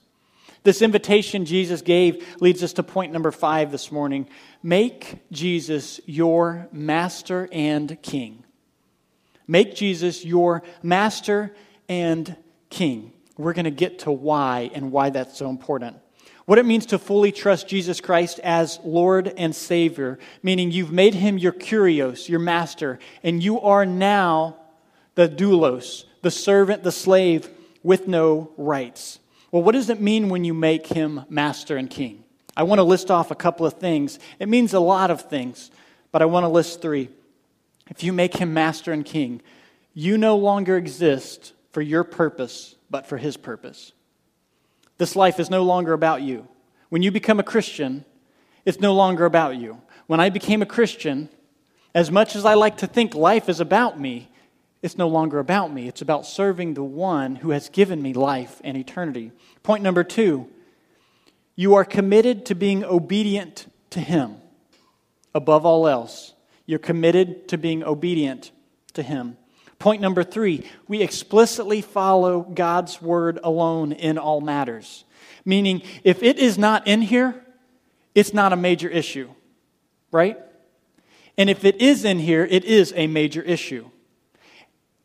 This 0.63 0.81
invitation 0.81 1.45
Jesus 1.45 1.81
gave 1.81 2.41
leads 2.41 2.63
us 2.63 2.73
to 2.73 2.83
point 2.83 3.13
number 3.13 3.31
five 3.31 3.71
this 3.71 3.91
morning. 3.91 4.27
Make 4.61 5.19
Jesus 5.31 5.99
your 6.05 6.67
master 6.71 7.47
and 7.51 8.01
king. 8.01 8.43
Make 9.47 9.75
Jesus 9.75 10.25
your 10.25 10.63
master 10.83 11.55
and 11.87 12.35
king. 12.69 13.13
We're 13.37 13.53
going 13.53 13.65
to 13.65 13.71
get 13.71 13.99
to 13.99 14.11
why 14.11 14.69
and 14.73 14.91
why 14.91 15.09
that's 15.09 15.37
so 15.37 15.49
important. 15.49 15.97
What 16.45 16.57
it 16.59 16.65
means 16.65 16.87
to 16.87 16.99
fully 16.99 17.31
trust 17.31 17.67
Jesus 17.67 18.01
Christ 18.01 18.39
as 18.39 18.79
Lord 18.83 19.33
and 19.37 19.55
Savior, 19.55 20.17
meaning 20.43 20.71
you've 20.71 20.91
made 20.91 21.13
him 21.13 21.37
your 21.37 21.51
kurios, 21.51 22.29
your 22.29 22.39
master, 22.39 22.99
and 23.21 23.43
you 23.43 23.59
are 23.61 23.85
now 23.85 24.57
the 25.17 25.27
doulos, 25.27 26.05
the 26.21 26.29
servant, 26.29 26.83
the 26.83 26.91
slave 26.91 27.49
with 27.81 28.07
no 28.07 28.51
rights. 28.55 29.17
Well, 29.51 29.63
what 29.63 29.71
does 29.71 29.89
it 29.89 29.99
mean 29.99 30.29
when 30.29 30.43
you 30.43 30.53
make 30.53 30.85
him 30.85 31.23
master 31.27 31.75
and 31.75 31.89
king? 31.89 32.23
I 32.55 32.61
want 32.63 32.77
to 32.77 32.83
list 32.83 33.09
off 33.09 33.31
a 33.31 33.35
couple 33.35 33.65
of 33.65 33.73
things. 33.73 34.19
It 34.37 34.47
means 34.47 34.75
a 34.75 34.79
lot 34.79 35.09
of 35.09 35.21
things, 35.23 35.71
but 36.11 36.21
I 36.21 36.25
want 36.25 36.43
to 36.43 36.49
list 36.49 36.83
three. 36.83 37.09
If 37.89 38.03
you 38.03 38.13
make 38.13 38.35
him 38.35 38.53
master 38.53 38.93
and 38.93 39.03
king, 39.03 39.41
you 39.95 40.19
no 40.19 40.37
longer 40.37 40.77
exist 40.77 41.53
for 41.71 41.81
your 41.81 42.03
purpose, 42.03 42.75
but 42.91 43.07
for 43.07 43.17
his 43.17 43.37
purpose. 43.37 43.93
This 44.99 45.15
life 45.15 45.39
is 45.39 45.49
no 45.49 45.63
longer 45.63 45.93
about 45.93 46.21
you. 46.21 46.47
When 46.89 47.01
you 47.01 47.09
become 47.09 47.39
a 47.39 47.43
Christian, 47.43 48.05
it's 48.65 48.79
no 48.79 48.93
longer 48.93 49.25
about 49.25 49.57
you. 49.57 49.81
When 50.05 50.19
I 50.19 50.29
became 50.29 50.61
a 50.61 50.67
Christian, 50.67 51.29
as 51.95 52.11
much 52.11 52.35
as 52.35 52.45
I 52.45 52.53
like 52.53 52.77
to 52.77 52.87
think 52.87 53.15
life 53.15 53.49
is 53.49 53.59
about 53.59 53.99
me, 53.99 54.29
it's 54.87 54.97
no 54.97 55.09
longer 55.09 55.39
about 55.39 55.73
me. 55.73 55.89
It's 55.89 56.01
about 56.01 56.25
serving 56.25 56.73
the 56.73 56.83
one 56.83 57.35
who 57.35 57.49
has 57.49 57.67
given 57.67 58.01
me 58.01 58.13
life 58.13 58.61
and 58.63 58.77
eternity. 58.77 59.33
Point 59.61 59.83
number 59.83 60.01
two 60.01 60.47
you 61.57 61.75
are 61.75 61.83
committed 61.83 62.45
to 62.45 62.55
being 62.55 62.85
obedient 62.85 63.69
to 63.89 63.99
Him 63.99 64.37
above 65.35 65.65
all 65.65 65.89
else. 65.89 66.33
You're 66.65 66.79
committed 66.79 67.49
to 67.49 67.57
being 67.57 67.83
obedient 67.83 68.51
to 68.93 69.03
Him. 69.03 69.35
Point 69.77 70.01
number 70.01 70.23
three 70.23 70.65
we 70.87 71.01
explicitly 71.01 71.81
follow 71.81 72.43
God's 72.43 73.01
word 73.01 73.41
alone 73.43 73.91
in 73.91 74.17
all 74.17 74.39
matters. 74.39 75.03
Meaning, 75.43 75.81
if 76.05 76.23
it 76.23 76.39
is 76.39 76.57
not 76.57 76.87
in 76.87 77.01
here, 77.01 77.35
it's 78.15 78.33
not 78.33 78.53
a 78.53 78.55
major 78.55 78.87
issue, 78.87 79.29
right? 80.13 80.37
And 81.37 81.49
if 81.49 81.65
it 81.65 81.81
is 81.81 82.05
in 82.05 82.19
here, 82.19 82.47
it 82.49 82.63
is 82.63 82.93
a 82.95 83.07
major 83.07 83.41
issue. 83.41 83.89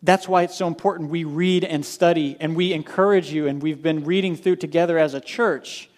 That's 0.03 0.27
why 0.27 0.43
it's 0.43 0.57
so 0.57 0.67
important 0.67 1.11
we 1.11 1.25
read 1.25 1.65
and 1.65 1.85
study, 1.85 2.37
and 2.41 2.57
we 2.57 2.73
encourage 2.73 3.33
you, 3.33 3.47
and 3.47 3.63
we've 3.63 3.83
been 3.83 4.05
reading 4.05 4.37
through 4.37 4.57
together 4.57 4.99
as 4.99 5.15
a 5.15 5.21
church 5.21 5.89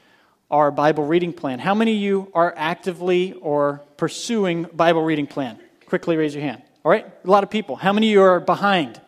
our 0.51 0.71
Bible 0.71 1.07
reading 1.07 1.33
plan. 1.33 1.59
How 1.59 1.75
many 1.75 1.97
of 1.97 2.03
you 2.03 2.31
are 2.35 2.53
actively 2.57 3.33
or 3.33 3.81
pursuing 3.97 4.65
Bible 4.65 5.03
reading 5.03 5.27
plan? 5.27 5.59
Quickly 5.87 6.17
raise 6.17 6.35
your 6.35 6.45
hand. 6.45 6.63
All 6.85 6.91
right, 6.91 7.07
a 7.07 7.31
lot 7.31 7.45
of 7.45 7.51
people. 7.51 7.77
How 7.77 7.93
many 7.93 8.09
of 8.09 8.13
you 8.13 8.23
are 8.23 8.41
behind? 8.41 9.01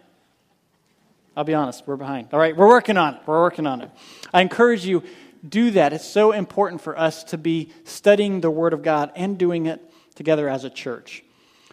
I'll 1.37 1.44
be 1.44 1.52
honest, 1.52 1.87
we're 1.87 1.96
behind. 1.96 2.28
All 2.32 2.40
right, 2.40 2.56
we're 2.56 2.66
working 2.66 2.96
on 2.96 3.16
it. 3.16 3.20
We're 3.26 3.42
working 3.42 3.66
on 3.66 3.82
it. 3.82 3.90
I 4.32 4.40
encourage 4.40 4.87
you 4.87 5.02
do 5.46 5.70
that. 5.72 5.92
It's 5.92 6.09
so 6.09 6.32
important 6.32 6.80
for 6.80 6.98
us 6.98 7.22
to 7.24 7.38
be 7.38 7.70
studying 7.85 8.40
the 8.40 8.50
Word 8.50 8.72
of 8.72 8.82
God 8.82 9.12
and 9.14 9.37
doing 9.37 9.66
it 9.66 9.82
together 10.14 10.48
as 10.48 10.64
a 10.64 10.70
church. 10.70 11.22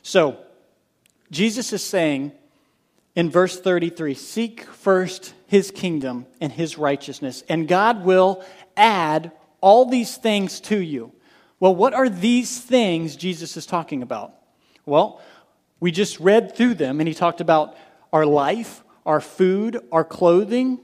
So, 0.02 0.38
Jesus 1.32 1.72
is 1.72 1.84
saying 1.84 2.34
in 3.16 3.30
verse 3.30 3.60
33 3.60 4.14
Seek 4.14 4.64
first 4.64 5.34
his 5.48 5.72
kingdom 5.72 6.26
and 6.42 6.52
his 6.52 6.78
righteousness, 6.78 7.44
and 7.48 7.68
God 7.68 8.04
will 8.04 8.44
add 8.76 9.32
all 9.62 9.86
these 9.86 10.18
things 10.18 10.60
to 10.62 10.78
you. 10.78 11.12
Well, 11.60 11.76
what 11.76 11.94
are 11.94 12.10
these 12.10 12.60
things 12.60 13.16
Jesus 13.16 13.56
is 13.56 13.66
talking 13.66 14.02
about? 14.02 14.34
Well, 14.86 15.22
we 15.80 15.92
just 15.92 16.20
read 16.20 16.56
through 16.56 16.76
them, 16.76 17.00
and 17.00 17.08
he 17.08 17.14
talked 17.14 17.40
about 17.40 17.78
our 18.12 18.26
life, 18.26 18.84
our 19.06 19.22
food, 19.22 19.80
our 19.92 20.04
clothing, 20.04 20.80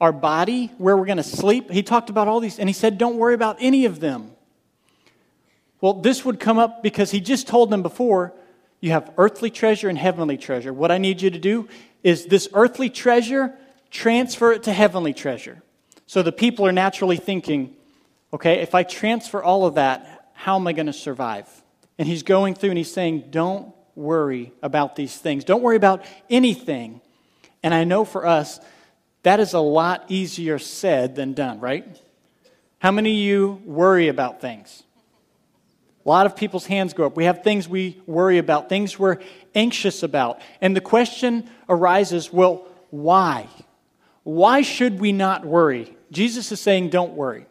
our 0.00 0.12
body, 0.12 0.70
where 0.78 0.96
we're 0.96 1.06
going 1.06 1.16
to 1.16 1.22
sleep. 1.22 1.70
He 1.70 1.82
talked 1.82 2.10
about 2.10 2.28
all 2.28 2.40
these, 2.40 2.58
and 2.58 2.68
he 2.68 2.72
said, 2.72 2.98
Don't 2.98 3.16
worry 3.16 3.34
about 3.34 3.56
any 3.60 3.84
of 3.84 4.00
them. 4.00 4.30
Well, 5.80 5.94
this 5.94 6.24
would 6.24 6.38
come 6.38 6.58
up 6.58 6.82
because 6.82 7.10
he 7.10 7.20
just 7.20 7.48
told 7.48 7.70
them 7.70 7.82
before 7.82 8.34
you 8.80 8.90
have 8.90 9.12
earthly 9.18 9.50
treasure 9.50 9.88
and 9.88 9.98
heavenly 9.98 10.36
treasure. 10.36 10.72
What 10.72 10.90
I 10.90 10.98
need 10.98 11.22
you 11.22 11.30
to 11.30 11.38
do 11.38 11.68
is 12.02 12.26
this 12.26 12.48
earthly 12.52 12.90
treasure, 12.90 13.54
transfer 13.90 14.52
it 14.52 14.62
to 14.64 14.72
heavenly 14.72 15.12
treasure. 15.12 15.62
So 16.06 16.22
the 16.22 16.32
people 16.32 16.66
are 16.66 16.72
naturally 16.72 17.18
thinking, 17.18 17.76
okay, 18.32 18.60
if 18.60 18.74
I 18.74 18.82
transfer 18.82 19.42
all 19.42 19.66
of 19.66 19.74
that, 19.74 20.30
how 20.32 20.56
am 20.56 20.66
I 20.66 20.72
going 20.72 20.86
to 20.86 20.92
survive? 20.92 21.46
And 21.98 22.08
he's 22.08 22.22
going 22.22 22.54
through 22.54 22.70
and 22.70 22.78
he's 22.78 22.92
saying, 22.92 23.26
don't 23.30 23.74
worry 23.94 24.52
about 24.62 24.96
these 24.96 25.16
things. 25.16 25.44
Don't 25.44 25.62
worry 25.62 25.76
about 25.76 26.04
anything. 26.30 27.02
And 27.62 27.74
I 27.74 27.84
know 27.84 28.06
for 28.06 28.26
us, 28.26 28.58
that 29.22 29.38
is 29.38 29.52
a 29.52 29.60
lot 29.60 30.06
easier 30.08 30.58
said 30.58 31.14
than 31.14 31.34
done, 31.34 31.60
right? 31.60 31.86
How 32.78 32.90
many 32.90 33.12
of 33.12 33.18
you 33.18 33.62
worry 33.66 34.08
about 34.08 34.40
things? 34.40 34.82
A 36.04 36.08
lot 36.08 36.26
of 36.26 36.34
people's 36.34 36.66
hands 36.66 36.94
go 36.94 37.06
up. 37.06 37.16
We 37.16 37.24
have 37.24 37.42
things 37.42 37.68
we 37.68 38.00
worry 38.06 38.38
about, 38.38 38.68
things 38.68 38.98
we're 38.98 39.18
anxious 39.54 40.02
about. 40.02 40.40
And 40.60 40.74
the 40.74 40.80
question 40.80 41.48
arises 41.68 42.32
well, 42.32 42.66
why? 42.90 43.48
Why 44.22 44.62
should 44.62 44.98
we 45.00 45.12
not 45.12 45.44
worry 45.44 45.96
Jesus 46.10 46.50
is 46.50 46.60
saying, 46.60 46.90
don't 46.90 47.12
worry. 47.12 47.46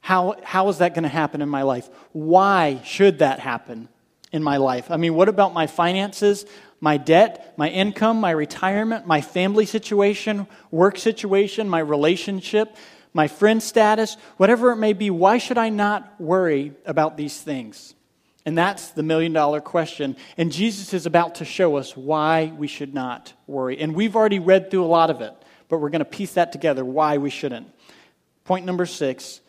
How, 0.00 0.36
how 0.42 0.68
is 0.68 0.78
that 0.78 0.94
going 0.94 1.04
to 1.04 1.08
happen 1.08 1.40
in 1.40 1.48
my 1.48 1.62
life? 1.62 1.88
Why 2.12 2.80
should 2.84 3.20
that 3.20 3.40
happen 3.40 3.88
in 4.32 4.42
my 4.42 4.58
life? 4.58 4.90
I 4.90 4.96
mean, 4.96 5.14
what 5.14 5.28
about 5.28 5.54
my 5.54 5.66
finances, 5.66 6.44
my 6.80 6.96
debt, 6.96 7.54
my 7.56 7.70
income, 7.70 8.20
my 8.20 8.32
retirement, 8.32 9.06
my 9.06 9.20
family 9.20 9.64
situation, 9.64 10.46
work 10.70 10.98
situation, 10.98 11.68
my 11.68 11.78
relationship, 11.78 12.76
my 13.14 13.28
friend 13.28 13.62
status, 13.62 14.16
whatever 14.36 14.72
it 14.72 14.76
may 14.76 14.92
be? 14.92 15.08
Why 15.08 15.38
should 15.38 15.56
I 15.56 15.70
not 15.70 16.20
worry 16.20 16.72
about 16.84 17.16
these 17.16 17.40
things? 17.40 17.94
And 18.44 18.58
that's 18.58 18.90
the 18.90 19.02
million 19.02 19.32
dollar 19.32 19.60
question. 19.60 20.16
And 20.36 20.52
Jesus 20.52 20.92
is 20.92 21.06
about 21.06 21.36
to 21.36 21.44
show 21.46 21.76
us 21.76 21.96
why 21.96 22.52
we 22.56 22.66
should 22.66 22.92
not 22.92 23.32
worry. 23.46 23.78
And 23.78 23.94
we've 23.94 24.16
already 24.16 24.38
read 24.38 24.70
through 24.70 24.84
a 24.84 24.86
lot 24.86 25.08
of 25.08 25.22
it, 25.22 25.32
but 25.68 25.78
we're 25.78 25.88
going 25.88 26.00
to 26.00 26.04
piece 26.04 26.34
that 26.34 26.52
together 26.52 26.84
why 26.84 27.16
we 27.16 27.30
shouldn't. 27.30 27.68
Point 28.44 28.66
number 28.66 28.84
six 28.84 29.40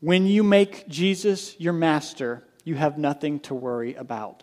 when 0.00 0.26
you 0.26 0.44
make 0.44 0.86
Jesus 0.86 1.58
your 1.58 1.72
master, 1.72 2.44
you 2.62 2.76
have 2.76 2.98
nothing 2.98 3.40
to 3.40 3.54
worry 3.54 3.94
about. 3.94 4.42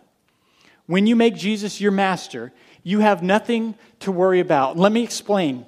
When 0.86 1.06
you 1.06 1.16
make 1.16 1.36
Jesus 1.36 1.80
your 1.80 1.92
master, 1.92 2.52
you 2.82 3.00
have 3.00 3.22
nothing 3.22 3.74
to 4.00 4.12
worry 4.12 4.40
about. 4.40 4.76
Let 4.76 4.92
me 4.92 5.02
explain. 5.02 5.64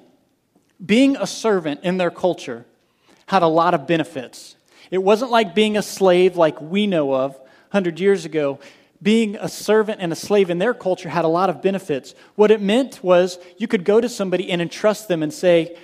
Being 0.85 1.15
a 1.15 1.25
servant 1.25 1.79
in 1.81 1.97
their 1.97 2.11
culture 2.11 2.66
had 3.27 3.43
a 3.43 3.47
lot 3.47 3.73
of 3.73 3.85
benefits. 3.85 4.55
It 4.89 4.97
wasn't 4.97 5.31
like 5.31 5.53
being 5.53 5.77
a 5.77 5.81
slave 5.81 6.35
like 6.35 6.59
we 6.59 6.87
know 6.87 7.13
of 7.13 7.35
100 7.35 7.99
years 7.99 8.25
ago. 8.25 8.59
Being 9.01 9.35
a 9.35 9.49
servant 9.49 10.01
and 10.01 10.11
a 10.11 10.15
slave 10.15 10.49
in 10.49 10.57
their 10.57 10.73
culture 10.73 11.09
had 11.09 11.25
a 11.25 11.27
lot 11.27 11.51
of 11.51 11.61
benefits. 11.61 12.15
What 12.35 12.49
it 12.49 12.61
meant 12.61 13.03
was 13.03 13.37
you 13.57 13.67
could 13.67 13.83
go 13.83 14.01
to 14.01 14.09
somebody 14.09 14.49
and 14.49 14.61
entrust 14.61 15.07
them 15.07 15.21
and 15.21 15.31
say, 15.31 15.77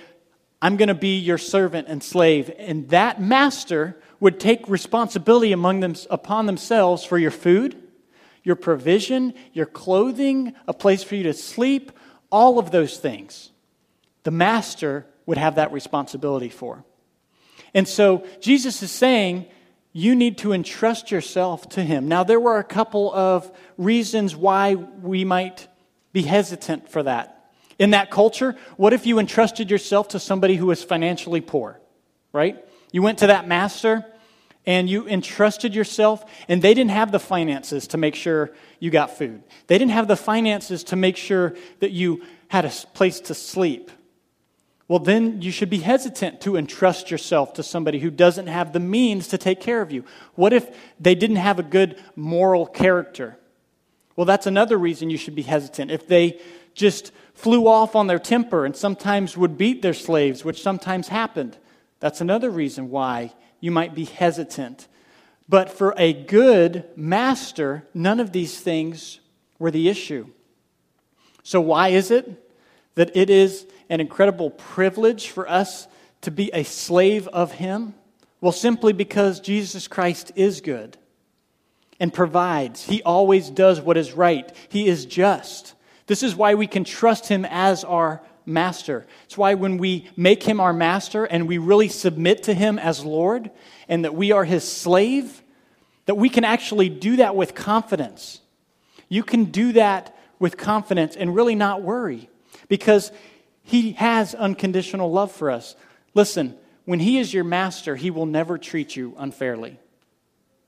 I'm 0.60 0.76
going 0.76 0.88
to 0.88 0.94
be 0.94 1.18
your 1.18 1.38
servant 1.38 1.88
and 1.88 2.02
slave. 2.02 2.50
And 2.58 2.88
that 2.88 3.20
master 3.20 4.00
would 4.18 4.40
take 4.40 4.66
responsibility 4.66 5.52
among 5.52 5.80
them, 5.80 5.94
upon 6.08 6.46
themselves 6.46 7.04
for 7.04 7.18
your 7.18 7.30
food, 7.30 7.76
your 8.42 8.56
provision, 8.56 9.34
your 9.52 9.66
clothing, 9.66 10.54
a 10.66 10.72
place 10.72 11.02
for 11.04 11.14
you 11.14 11.24
to 11.24 11.34
sleep, 11.34 11.92
all 12.32 12.58
of 12.58 12.70
those 12.70 12.96
things. 12.96 13.50
The 14.22 14.30
master 14.30 15.06
would 15.26 15.36
have 15.36 15.56
that 15.56 15.72
responsibility 15.72 16.48
for. 16.48 16.84
And 17.74 17.86
so 17.88 18.24
Jesus 18.40 18.82
is 18.82 18.90
saying, 18.90 19.46
you 19.92 20.14
need 20.14 20.38
to 20.38 20.52
entrust 20.52 21.10
yourself 21.10 21.68
to 21.70 21.82
him. 21.82 22.08
Now, 22.08 22.24
there 22.24 22.40
were 22.40 22.58
a 22.58 22.64
couple 22.64 23.12
of 23.14 23.50
reasons 23.76 24.34
why 24.34 24.74
we 24.74 25.24
might 25.24 25.68
be 26.12 26.22
hesitant 26.22 26.88
for 26.88 27.02
that. 27.02 27.50
In 27.78 27.90
that 27.90 28.10
culture, 28.10 28.56
what 28.76 28.92
if 28.92 29.06
you 29.06 29.18
entrusted 29.18 29.70
yourself 29.70 30.08
to 30.08 30.20
somebody 30.20 30.56
who 30.56 30.66
was 30.66 30.82
financially 30.82 31.40
poor, 31.40 31.80
right? 32.32 32.64
You 32.92 33.02
went 33.02 33.18
to 33.18 33.28
that 33.28 33.48
master 33.48 34.04
and 34.66 34.88
you 34.88 35.06
entrusted 35.06 35.74
yourself, 35.74 36.24
and 36.48 36.62
they 36.62 36.72
didn't 36.72 36.92
have 36.92 37.12
the 37.12 37.18
finances 37.18 37.88
to 37.88 37.98
make 37.98 38.14
sure 38.14 38.50
you 38.80 38.90
got 38.90 39.18
food. 39.18 39.42
They 39.66 39.76
didn't 39.76 39.90
have 39.90 40.08
the 40.08 40.16
finances 40.16 40.84
to 40.84 40.96
make 40.96 41.18
sure 41.18 41.54
that 41.80 41.90
you 41.90 42.22
had 42.48 42.64
a 42.64 42.70
place 42.94 43.20
to 43.20 43.34
sleep. 43.34 43.90
Well, 44.86 44.98
then 44.98 45.40
you 45.40 45.50
should 45.50 45.70
be 45.70 45.78
hesitant 45.78 46.42
to 46.42 46.56
entrust 46.56 47.10
yourself 47.10 47.54
to 47.54 47.62
somebody 47.62 48.00
who 48.00 48.10
doesn't 48.10 48.48
have 48.48 48.72
the 48.72 48.80
means 48.80 49.28
to 49.28 49.38
take 49.38 49.60
care 49.60 49.80
of 49.80 49.90
you. 49.90 50.04
What 50.34 50.52
if 50.52 50.76
they 51.00 51.14
didn't 51.14 51.36
have 51.36 51.58
a 51.58 51.62
good 51.62 52.02
moral 52.16 52.66
character? 52.66 53.38
Well, 54.14 54.26
that's 54.26 54.46
another 54.46 54.76
reason 54.76 55.10
you 55.10 55.16
should 55.16 55.34
be 55.34 55.42
hesitant. 55.42 55.90
If 55.90 56.06
they 56.06 56.38
just 56.74 57.12
flew 57.34 57.66
off 57.66 57.96
on 57.96 58.06
their 58.06 58.18
temper 58.18 58.64
and 58.64 58.76
sometimes 58.76 59.36
would 59.36 59.56
beat 59.56 59.82
their 59.82 59.94
slaves, 59.94 60.44
which 60.44 60.62
sometimes 60.62 61.08
happened. 61.08 61.56
That's 62.00 62.20
another 62.20 62.50
reason 62.50 62.90
why 62.90 63.32
you 63.60 63.70
might 63.70 63.94
be 63.94 64.04
hesitant. 64.04 64.88
But 65.48 65.70
for 65.70 65.94
a 65.96 66.12
good 66.12 66.84
master, 66.96 67.86
none 67.92 68.20
of 68.20 68.32
these 68.32 68.60
things 68.60 69.20
were 69.58 69.70
the 69.70 69.88
issue. 69.88 70.28
So, 71.42 71.60
why 71.60 71.88
is 71.88 72.10
it 72.10 72.50
that 72.94 73.14
it 73.16 73.28
is 73.28 73.66
an 73.88 74.00
incredible 74.00 74.50
privilege 74.50 75.28
for 75.28 75.48
us 75.48 75.88
to 76.22 76.30
be 76.30 76.50
a 76.52 76.64
slave 76.64 77.28
of 77.28 77.52
Him? 77.52 77.94
Well, 78.40 78.52
simply 78.52 78.92
because 78.92 79.40
Jesus 79.40 79.88
Christ 79.88 80.32
is 80.36 80.60
good 80.60 80.96
and 82.00 82.12
provides. 82.12 82.84
He 82.84 83.02
always 83.02 83.50
does 83.50 83.80
what 83.80 83.96
is 83.96 84.12
right, 84.12 84.50
He 84.68 84.86
is 84.86 85.06
just. 85.06 85.74
This 86.06 86.22
is 86.22 86.36
why 86.36 86.54
we 86.54 86.66
can 86.66 86.84
trust 86.84 87.28
him 87.28 87.46
as 87.48 87.82
our 87.84 88.22
master. 88.44 89.06
It's 89.24 89.38
why 89.38 89.54
when 89.54 89.78
we 89.78 90.10
make 90.16 90.42
him 90.42 90.60
our 90.60 90.72
master 90.72 91.24
and 91.24 91.48
we 91.48 91.58
really 91.58 91.88
submit 91.88 92.42
to 92.44 92.54
him 92.54 92.78
as 92.78 93.04
Lord 93.04 93.50
and 93.88 94.04
that 94.04 94.14
we 94.14 94.32
are 94.32 94.44
his 94.44 94.70
slave, 94.70 95.42
that 96.06 96.16
we 96.16 96.28
can 96.28 96.44
actually 96.44 96.90
do 96.90 97.16
that 97.16 97.36
with 97.36 97.54
confidence. 97.54 98.40
You 99.08 99.22
can 99.22 99.46
do 99.46 99.72
that 99.72 100.14
with 100.38 100.58
confidence 100.58 101.16
and 101.16 101.34
really 101.34 101.54
not 101.54 101.82
worry 101.82 102.28
because 102.68 103.10
he 103.64 103.92
has 103.92 104.34
unconditional 104.34 105.10
love 105.10 105.32
for 105.32 105.50
us. 105.50 105.74
Listen, 106.14 106.56
when 106.84 107.00
he 107.00 107.18
is 107.18 107.34
your 107.34 107.44
master, 107.44 107.96
he 107.96 108.10
will 108.10 108.26
never 108.26 108.58
treat 108.58 108.94
you 108.94 109.14
unfairly 109.18 109.78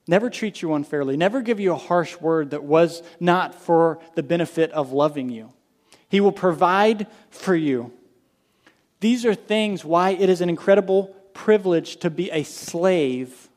never 0.07 0.29
treat 0.29 0.61
you 0.61 0.73
unfairly, 0.73 1.17
never 1.17 1.41
give 1.41 1.59
you 1.59 1.73
a 1.73 1.77
harsh 1.77 2.19
word 2.19 2.51
that 2.51 2.63
was 2.63 3.03
not 3.19 3.53
for 3.53 3.99
the 4.15 4.23
benefit 4.23 4.71
of 4.71 4.91
loving 4.91 5.29
you. 5.29 5.51
He 6.09 6.21
will 6.21 6.31
provide 6.31 7.07
for 7.29 7.55
you. 7.55 7.91
These 9.01 9.25
are 9.25 9.35
things 9.35 9.83
why 9.83 10.11
it 10.11 10.29
is 10.29 10.41
an 10.41 10.49
incredible 10.49 11.15
privilege 11.33 11.97
to 11.97 12.09
be 12.09 12.31
a 12.31 12.43
slave 12.43 13.49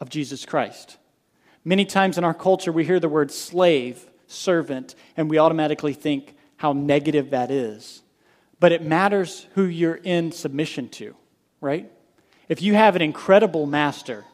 of 0.00 0.10
Jesus 0.10 0.44
Christ. 0.44 0.98
Many 1.64 1.84
times 1.84 2.18
in 2.18 2.24
our 2.24 2.34
culture, 2.34 2.70
we 2.70 2.84
hear 2.84 3.00
the 3.00 3.08
word 3.08 3.32
slave, 3.32 4.06
servant, 4.26 4.94
and 5.16 5.28
we 5.28 5.38
automatically 5.38 5.94
think 5.94 6.36
how 6.56 6.72
negative 6.72 7.30
that 7.30 7.50
is. 7.50 8.02
But 8.60 8.72
it 8.72 8.82
matters 8.82 9.46
who 9.54 9.64
you're 9.64 9.94
in 9.94 10.32
submission 10.32 10.88
to, 10.90 11.14
right? 11.60 11.90
If 12.48 12.62
you 12.62 12.74
have 12.74 12.96
an 12.96 13.02
incredible 13.02 13.66
master, 13.66 14.24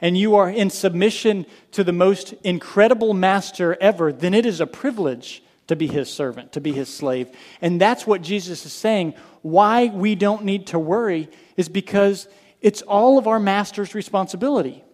and 0.00 0.16
you 0.16 0.36
are 0.36 0.48
in 0.48 0.70
submission 0.70 1.46
to 1.72 1.84
the 1.84 1.92
most 1.92 2.32
incredible 2.44 3.14
master 3.14 3.76
ever, 3.80 4.12
then 4.12 4.34
it 4.34 4.46
is 4.46 4.60
a 4.60 4.66
privilege 4.66 5.42
to 5.66 5.76
be 5.76 5.86
his 5.86 6.10
servant, 6.12 6.52
to 6.52 6.60
be 6.60 6.72
his 6.72 6.88
slave. 6.88 7.28
And 7.60 7.80
that's 7.80 8.06
what 8.06 8.22
Jesus 8.22 8.64
is 8.64 8.72
saying. 8.72 9.14
Why 9.42 9.86
we 9.86 10.14
don't 10.14 10.44
need 10.44 10.68
to 10.68 10.78
worry 10.78 11.28
is 11.56 11.68
because 11.68 12.28
it's 12.60 12.82
all 12.82 13.18
of 13.18 13.26
our 13.26 13.38
master's 13.38 13.94
responsibility. 13.94 14.84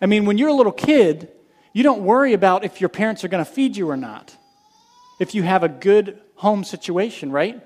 I 0.00 0.06
mean, 0.06 0.24
when 0.24 0.38
you're 0.38 0.48
a 0.48 0.54
little 0.54 0.72
kid, 0.72 1.30
you 1.72 1.82
don't 1.82 2.02
worry 2.02 2.32
about 2.32 2.64
if 2.64 2.80
your 2.80 2.88
parents 2.88 3.24
are 3.24 3.28
going 3.28 3.44
to 3.44 3.50
feed 3.50 3.76
you 3.76 3.90
or 3.90 3.96
not, 3.96 4.36
if 5.18 5.34
you 5.34 5.42
have 5.42 5.62
a 5.62 5.68
good 5.68 6.20
home 6.36 6.64
situation, 6.64 7.32
right? 7.32 7.60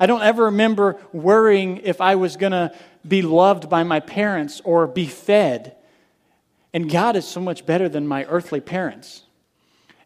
I 0.00 0.06
don't 0.06 0.22
ever 0.22 0.44
remember 0.44 0.96
worrying 1.12 1.78
if 1.78 2.00
I 2.00 2.14
was 2.14 2.36
going 2.36 2.52
to 2.52 2.72
be 3.06 3.22
loved 3.22 3.68
by 3.68 3.82
my 3.82 4.00
parents 4.00 4.60
or 4.64 4.86
be 4.86 5.06
fed. 5.06 5.76
And 6.72 6.90
God 6.90 7.16
is 7.16 7.26
so 7.26 7.40
much 7.40 7.66
better 7.66 7.88
than 7.88 8.06
my 8.06 8.24
earthly 8.24 8.60
parents. 8.60 9.22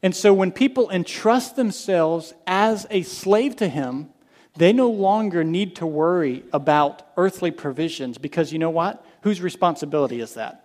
And 0.03 0.15
so 0.17 0.35
when 0.35 0.51
people 0.51 0.91
entrust 0.91 1.57
themselves 1.57 2.35
as 2.47 2.87
a 2.91 3.03
slave 3.03 3.57
to 3.57 3.69
Him, 3.69 4.09
they 4.57 4.73
no 4.73 4.91
longer 4.91 5.45
need 5.45 5.77
to 5.77 5.87
worry 5.87 6.45
about 6.53 7.03
earthly 7.17 7.51
provisions 7.51 8.19
because 8.19 8.53
you 8.53 8.59
know 8.59 8.71
what? 8.71 9.05
Whose 9.23 9.41
responsibility 9.41 10.21
is 10.21 10.35
that? 10.35 10.65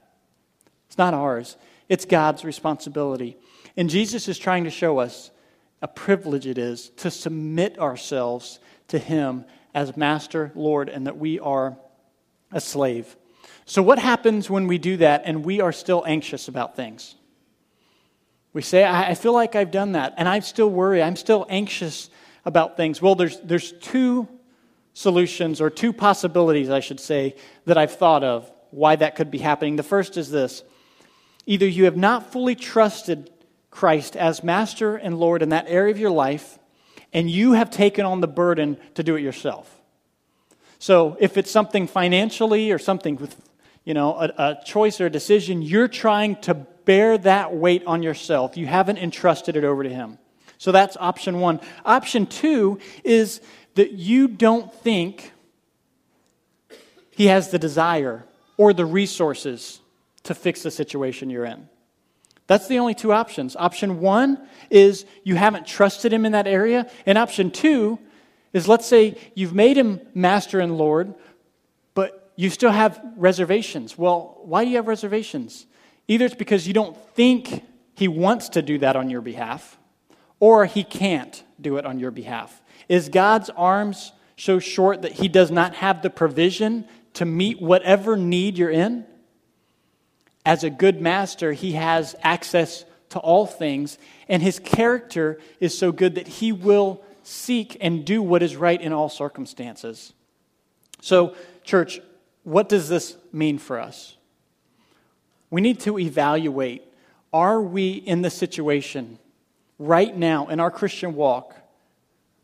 It's 0.87 0.97
not 0.97 1.13
ours, 1.13 1.57
it's 1.89 2.05
God's 2.05 2.43
responsibility. 2.43 3.37
And 3.75 3.89
Jesus 3.89 4.27
is 4.27 4.37
trying 4.39 4.63
to 4.63 4.71
show 4.71 4.97
us 4.97 5.31
a 5.81 5.87
privilege 5.87 6.47
it 6.47 6.57
is 6.57 6.89
to 6.97 7.11
submit 7.11 7.77
ourselves 7.77 8.59
to 8.89 8.97
Him 8.97 9.45
as 9.73 9.95
Master, 9.95 10.51
Lord, 10.55 10.89
and 10.89 11.07
that 11.07 11.17
we 11.17 11.39
are 11.39 11.77
a 12.51 12.61
slave. 12.61 13.15
So, 13.65 13.81
what 13.81 13.99
happens 13.99 14.49
when 14.49 14.67
we 14.67 14.77
do 14.77 14.97
that 14.97 15.23
and 15.25 15.43
we 15.43 15.61
are 15.61 15.71
still 15.71 16.03
anxious 16.07 16.47
about 16.47 16.75
things? 16.75 17.15
We 18.53 18.61
say, 18.61 18.85
I, 18.85 19.13
feel 19.13 19.33
like 19.33 19.55
I've 19.55 19.71
done 19.71 19.91
that, 19.91 20.15
and 20.17 20.27
I 20.27 20.39
still 20.39 20.69
worry, 20.69 21.03
I'm 21.03 21.15
still 21.15 21.45
anxious 21.47 22.09
about 22.43 22.75
things. 22.75 23.01
Well, 23.01 23.13
there's, 23.13 23.39
there's 23.41 23.73
two 23.73 24.27
solutions, 24.93 25.61
or 25.61 25.69
two 25.69 25.93
possibilities, 25.93 26.71
I 26.71 26.79
should 26.79 26.99
say, 26.99 27.35
that 27.65 27.77
I've 27.77 27.91
thought 27.91 28.23
of 28.23 28.51
why 28.71 28.95
that 28.95 29.15
could 29.15 29.29
be 29.29 29.37
happening. 29.37 29.75
The 29.75 29.83
first 29.83 30.17
is 30.17 30.31
this 30.31 30.63
either 31.45 31.67
you 31.67 31.85
have 31.85 31.95
not 31.95 32.31
fully 32.31 32.55
trusted 32.55 33.29
Christ 33.69 34.15
as 34.15 34.43
Master 34.43 34.95
and 34.95 35.19
Lord 35.19 35.43
in 35.43 35.49
that 35.49 35.65
area 35.67 35.91
of 35.91 35.99
your 35.99 36.09
life, 36.09 36.56
and 37.17 37.31
you 37.31 37.53
have 37.53 37.71
taken 37.71 38.05
on 38.05 38.21
the 38.21 38.27
burden 38.27 38.77
to 38.93 39.01
do 39.01 39.15
it 39.15 39.21
yourself. 39.21 39.81
So, 40.77 41.17
if 41.19 41.35
it's 41.35 41.49
something 41.49 41.87
financially 41.87 42.71
or 42.71 42.77
something 42.77 43.15
with 43.15 43.35
you 43.83 43.95
know, 43.95 44.13
a, 44.13 44.31
a 44.37 44.57
choice 44.63 45.01
or 45.01 45.07
a 45.07 45.09
decision, 45.09 45.63
you're 45.63 45.87
trying 45.87 46.35
to 46.41 46.53
bear 46.53 47.17
that 47.17 47.55
weight 47.55 47.83
on 47.87 48.03
yourself. 48.03 48.55
You 48.55 48.67
haven't 48.67 48.99
entrusted 48.99 49.55
it 49.55 49.63
over 49.63 49.81
to 49.81 49.89
Him. 49.89 50.19
So 50.59 50.71
that's 50.71 50.95
option 50.95 51.39
one. 51.39 51.59
Option 51.83 52.27
two 52.27 52.77
is 53.03 53.41
that 53.73 53.93
you 53.93 54.27
don't 54.27 54.71
think 54.71 55.31
he 57.09 57.25
has 57.25 57.49
the 57.49 57.57
desire 57.57 58.25
or 58.57 58.73
the 58.73 58.85
resources 58.85 59.79
to 60.21 60.35
fix 60.35 60.61
the 60.61 60.69
situation 60.69 61.31
you're 61.31 61.45
in. 61.45 61.67
That's 62.47 62.67
the 62.67 62.79
only 62.79 62.95
two 62.95 63.11
options. 63.11 63.55
Option 63.55 63.99
one 63.99 64.39
is 64.69 65.05
you 65.23 65.35
haven't 65.35 65.67
trusted 65.67 66.11
him 66.11 66.25
in 66.25 66.31
that 66.31 66.47
area. 66.47 66.89
And 67.05 67.17
option 67.17 67.51
two 67.51 67.99
is 68.53 68.67
let's 68.67 68.85
say 68.85 69.17
you've 69.35 69.53
made 69.53 69.77
him 69.77 70.01
master 70.13 70.59
and 70.59 70.77
Lord, 70.77 71.13
but 71.93 72.31
you 72.35 72.49
still 72.49 72.71
have 72.71 73.01
reservations. 73.17 73.97
Well, 73.97 74.39
why 74.43 74.63
do 74.63 74.69
you 74.69 74.77
have 74.77 74.87
reservations? 74.87 75.65
Either 76.07 76.25
it's 76.25 76.35
because 76.35 76.67
you 76.67 76.73
don't 76.73 76.95
think 77.13 77.63
he 77.95 78.07
wants 78.07 78.49
to 78.49 78.61
do 78.61 78.77
that 78.77 78.95
on 78.95 79.09
your 79.09 79.21
behalf, 79.21 79.77
or 80.39 80.65
he 80.65 80.83
can't 80.83 81.43
do 81.59 81.77
it 81.77 81.85
on 81.85 81.99
your 81.99 82.11
behalf. 82.11 82.61
Is 82.87 83.09
God's 83.09 83.49
arms 83.49 84.13
so 84.37 84.59
short 84.59 85.01
that 85.01 85.13
he 85.13 85.27
does 85.27 85.51
not 85.51 85.75
have 85.75 86.01
the 86.01 86.09
provision 86.09 86.85
to 87.13 87.25
meet 87.25 87.61
whatever 87.61 88.15
need 88.15 88.57
you're 88.57 88.69
in? 88.69 89.05
As 90.47 90.63
a 90.63 90.69
good 90.69 91.01
master, 91.01 91.51
he 91.51 91.73
has 91.73 92.15
access 92.23 92.85
to 93.09 93.19
all 93.19 93.45
things, 93.45 93.97
and 94.29 94.41
his 94.41 94.59
character 94.59 95.41
is 95.59 95.77
so 95.77 95.91
good 95.91 96.15
that 96.15 96.25
he 96.25 96.53
will 96.53 97.03
seek 97.21 97.75
and 97.81 98.05
do 98.05 98.21
what 98.21 98.41
is 98.41 98.55
right 98.55 98.81
in 98.81 98.93
all 98.93 99.09
circumstances. 99.09 100.13
So, 101.01 101.35
church, 101.65 101.99
what 102.45 102.69
does 102.69 102.87
this 102.87 103.17
mean 103.33 103.57
for 103.57 103.77
us? 103.77 104.15
We 105.49 105.59
need 105.59 105.81
to 105.81 105.99
evaluate 105.99 106.81
are 107.33 107.61
we 107.61 107.91
in 107.91 108.21
the 108.21 108.29
situation 108.29 109.19
right 109.77 110.15
now 110.15 110.47
in 110.47 110.61
our 110.61 110.71
Christian 110.71 111.13
walk 111.13 111.57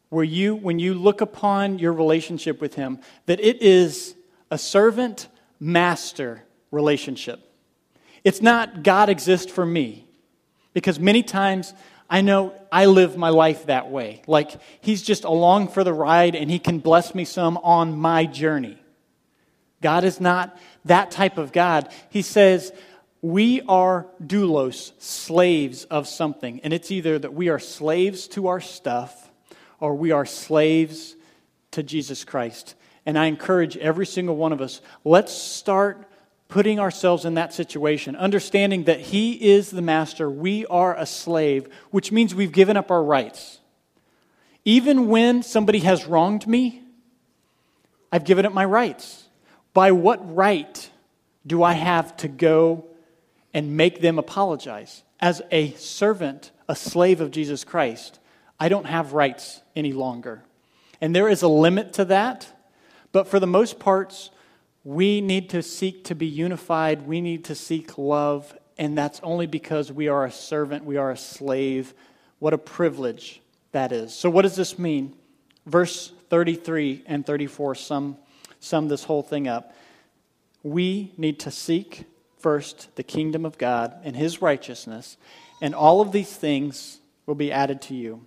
where 0.10 0.26
you, 0.26 0.56
when 0.56 0.78
you 0.78 0.94
look 0.94 1.22
upon 1.22 1.80
your 1.80 1.94
relationship 1.94 2.60
with 2.60 2.76
Him, 2.76 3.00
that 3.28 3.40
it 3.40 3.62
is 3.62 4.14
a 4.52 4.58
servant 4.58 5.30
master 5.58 6.44
relationship? 6.70 7.52
It's 8.24 8.42
not 8.42 8.84
God 8.84 9.10
exists 9.10 9.52
for 9.52 9.66
me. 9.66 10.08
Because 10.74 11.00
many 11.00 11.24
times 11.24 11.74
I 12.10 12.22
know 12.22 12.54
I 12.72 12.86
live 12.86 13.18
my 13.18 13.30
life 13.30 13.68
that 13.68 13.90
way. 13.90 14.22
Like 14.28 14.60
he's 14.82 15.02
just 15.02 15.24
along 15.24 15.70
for 15.70 15.84
the 15.84 15.94
ride 15.94 16.36
and 16.36 16.50
he 16.50 16.60
can 16.60 16.80
bless 16.80 17.14
me 17.16 17.26
some 17.26 17.58
on 17.58 17.98
my 17.98 18.26
journey. 18.26 18.78
God 19.82 20.04
is 20.04 20.20
not 20.22 20.58
that 20.86 21.12
type 21.12 21.38
of 21.38 21.52
God. 21.52 21.90
He 22.10 22.22
says, 22.22 22.72
we 23.22 23.62
are 23.62 24.08
doulos, 24.22 24.92
slaves 25.02 25.86
of 25.86 26.08
something. 26.08 26.60
And 26.62 26.74
it's 26.74 26.92
either 26.92 27.20
that 27.20 27.34
we 27.34 27.50
are 27.50 27.60
slaves 27.60 28.28
to 28.30 28.48
our 28.48 28.62
stuff 28.62 29.32
or 29.80 29.96
we 29.96 30.12
are 30.12 30.26
slaves 30.26 31.16
to 31.72 31.84
Jesus 31.84 32.24
Christ. 32.24 32.76
And 33.06 33.18
I 33.18 33.26
encourage 33.26 33.76
every 33.78 34.06
single 34.06 34.36
one 34.36 34.54
of 34.54 34.62
us, 34.62 34.82
let's 35.04 35.34
start 35.34 36.08
putting 36.54 36.80
ourselves 36.80 37.26
in 37.26 37.34
that 37.34 37.52
situation, 37.52 38.16
understanding 38.16 38.84
that 38.84 39.00
He 39.00 39.32
is 39.54 39.72
the 39.72 39.82
master, 39.82 40.30
we 40.30 40.68
are 40.68 40.96
a 40.96 41.04
slave, 41.04 41.68
which 41.90 42.12
means 42.12 42.36
we've 42.36 42.52
given 42.52 42.78
up 42.78 42.92
our 42.92 43.04
rights. 43.04 43.58
Even 44.64 45.08
when 45.08 45.42
somebody 45.42 45.80
has 45.80 46.06
wronged 46.06 46.46
me, 46.46 46.84
I've 48.12 48.24
given 48.24 48.46
up 48.46 48.54
my 48.54 48.66
rights. 48.66 49.24
By 49.74 49.94
what 49.94 50.36
right 50.36 50.92
do 51.48 51.64
I 51.64 51.74
have 51.74 52.16
to 52.18 52.28
go 52.28 52.86
and 53.52 53.76
make 53.76 54.00
them 54.00 54.20
apologize? 54.20 55.02
As 55.20 55.42
a 55.50 55.72
servant, 55.72 56.52
a 56.70 56.76
slave 56.76 57.20
of 57.20 57.32
Jesus 57.32 57.64
Christ, 57.64 58.20
I 58.60 58.70
don't 58.70 58.86
have 58.86 59.14
rights 59.14 59.64
any 59.76 59.92
longer. 59.92 60.44
And 61.02 61.16
there 61.16 61.30
is 61.30 61.42
a 61.42 61.48
limit 61.48 61.94
to 61.94 62.06
that, 62.06 62.48
but 63.12 63.28
for 63.28 63.40
the 63.40 63.48
most 63.48 63.80
parts, 63.80 64.30
we 64.84 65.22
need 65.22 65.50
to 65.52 65.64
seek 65.64 66.06
to 66.06 66.16
be 66.16 66.26
unified. 66.26 67.08
We 67.08 67.22
need 67.22 67.46
to 67.46 67.56
seek 67.56 67.98
love. 67.98 68.56
And 68.78 68.98
that's 68.98 69.20
only 69.24 69.48
because 69.48 69.92
we 69.92 70.08
are 70.08 70.26
a 70.26 70.32
servant, 70.32 70.84
we 70.84 70.98
are 70.98 71.12
a 71.12 71.18
slave. 71.18 71.94
What 72.40 72.54
a 72.54 72.58
privilege 72.58 73.42
that 73.72 73.92
is. 73.92 74.14
So, 74.14 74.30
what 74.30 74.42
does 74.42 74.56
this 74.56 74.78
mean? 74.78 75.16
Verse 75.66 76.12
33 76.30 77.04
and 77.06 77.26
34 77.26 77.76
sum, 77.76 78.18
sum 78.60 78.88
this 78.88 79.04
whole 79.04 79.24
thing 79.24 79.48
up. 79.48 79.74
We 80.64 81.14
need 81.18 81.40
to 81.42 81.52
seek 81.52 82.06
first 82.38 82.94
the 82.96 83.04
kingdom 83.04 83.46
of 83.46 83.58
God 83.58 83.96
and 84.04 84.16
his 84.16 84.42
righteousness, 84.42 85.18
and 85.62 85.74
all 85.74 86.02
of 86.02 86.12
these 86.12 86.36
things 86.36 87.00
will 87.26 87.36
be 87.36 87.52
added 87.52 87.82
to 87.84 87.96
you. 87.96 88.26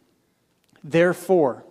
Therefore, 0.83 1.65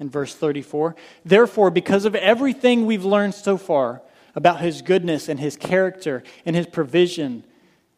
in 0.00 0.10
verse 0.10 0.34
34. 0.34 0.96
Therefore, 1.24 1.70
because 1.70 2.04
of 2.04 2.16
everything 2.16 2.86
we've 2.86 3.04
learned 3.04 3.34
so 3.34 3.56
far 3.56 4.02
about 4.34 4.60
his 4.60 4.82
goodness 4.82 5.28
and 5.28 5.38
his 5.38 5.56
character 5.56 6.24
and 6.44 6.56
his 6.56 6.66
provision, 6.66 7.44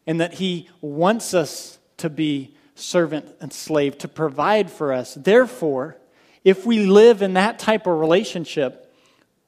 and 0.05 0.19
that 0.19 0.35
he 0.35 0.69
wants 0.81 1.33
us 1.33 1.79
to 1.97 2.09
be 2.09 2.55
servant 2.75 3.25
and 3.39 3.53
slave, 3.53 3.97
to 3.99 4.07
provide 4.07 4.69
for 4.69 4.91
us, 4.91 5.15
therefore, 5.15 5.97
if 6.43 6.65
we 6.65 6.85
live 6.85 7.21
in 7.21 7.33
that 7.35 7.57
type 7.57 7.87
of 7.87 7.97
relationship, 7.97 8.93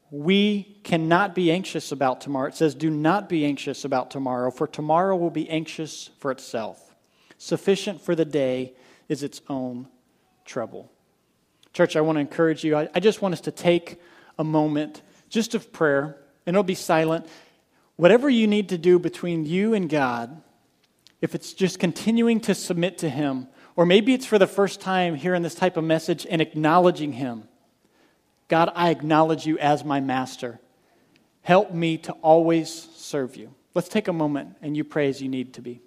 we 0.09 0.79
cannot 0.83 1.35
be 1.35 1.51
anxious 1.51 1.91
about 1.91 2.21
tomorrow. 2.21 2.47
It 2.47 2.55
says, 2.55 2.73
Do 2.73 2.89
not 2.89 3.27
be 3.27 3.43
anxious 3.43 3.83
about 3.83 4.11
tomorrow, 4.11 4.49
for 4.49 4.65
tomorrow 4.65 5.17
will 5.17 5.31
be 5.31 5.49
anxious 5.49 6.09
for 6.19 6.31
itself. 6.31 6.95
Sufficient 7.37 7.99
for 7.99 8.15
the 8.15 8.23
day 8.23 8.73
is 9.09 9.23
its 9.23 9.41
own 9.49 9.87
trouble. 10.45 10.91
Church, 11.75 11.97
I 11.97 12.01
want 12.01 12.15
to 12.15 12.21
encourage 12.21 12.63
you. 12.63 12.77
I, 12.77 12.87
I 12.95 13.01
just 13.01 13.21
want 13.21 13.33
us 13.33 13.41
to 13.41 13.51
take 13.51 13.99
a 14.39 14.45
moment 14.45 15.01
just 15.27 15.55
of 15.55 15.73
prayer, 15.73 16.15
and 16.45 16.55
it'll 16.55 16.63
be 16.63 16.73
silent. 16.73 17.27
Whatever 17.97 18.29
you 18.29 18.47
need 18.47 18.69
to 18.69 18.77
do 18.77 18.97
between 18.97 19.43
you 19.43 19.73
and 19.73 19.89
God, 19.89 20.41
if 21.19 21.35
it's 21.35 21.51
just 21.51 21.77
continuing 21.77 22.39
to 22.41 22.55
submit 22.55 22.99
to 22.99 23.09
Him, 23.09 23.49
or 23.75 23.85
maybe 23.85 24.13
it's 24.13 24.25
for 24.25 24.39
the 24.39 24.47
first 24.47 24.79
time 24.79 25.15
hearing 25.15 25.41
this 25.41 25.53
type 25.53 25.75
of 25.75 25.83
message 25.83 26.25
and 26.29 26.41
acknowledging 26.41 27.11
Him. 27.11 27.43
God, 28.47 28.71
I 28.73 28.89
acknowledge 28.89 29.45
you 29.45 29.59
as 29.59 29.83
my 29.83 29.99
master. 29.99 30.61
Help 31.41 31.73
me 31.73 31.97
to 31.97 32.13
always 32.13 32.71
serve 32.95 33.35
you. 33.35 33.53
Let's 33.73 33.89
take 33.89 34.07
a 34.07 34.13
moment 34.13 34.55
and 34.61 34.77
you 34.77 34.85
pray 34.85 35.09
as 35.09 35.21
you 35.21 35.27
need 35.27 35.55
to 35.55 35.61
be. 35.61 35.81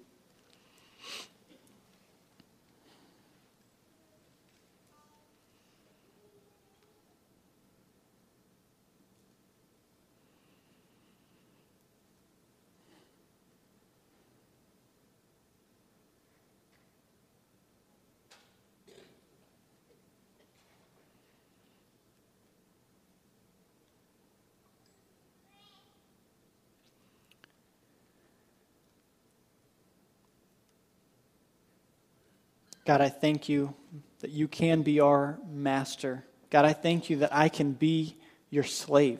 God, 32.89 33.01
I 33.01 33.09
thank 33.09 33.47
you 33.47 33.75
that 34.21 34.31
you 34.31 34.47
can 34.47 34.81
be 34.81 34.99
our 34.99 35.37
master. 35.47 36.25
God, 36.49 36.65
I 36.65 36.73
thank 36.73 37.07
you 37.07 37.17
that 37.17 37.29
I 37.31 37.47
can 37.47 37.73
be 37.73 38.15
your 38.49 38.63
slave, 38.63 39.19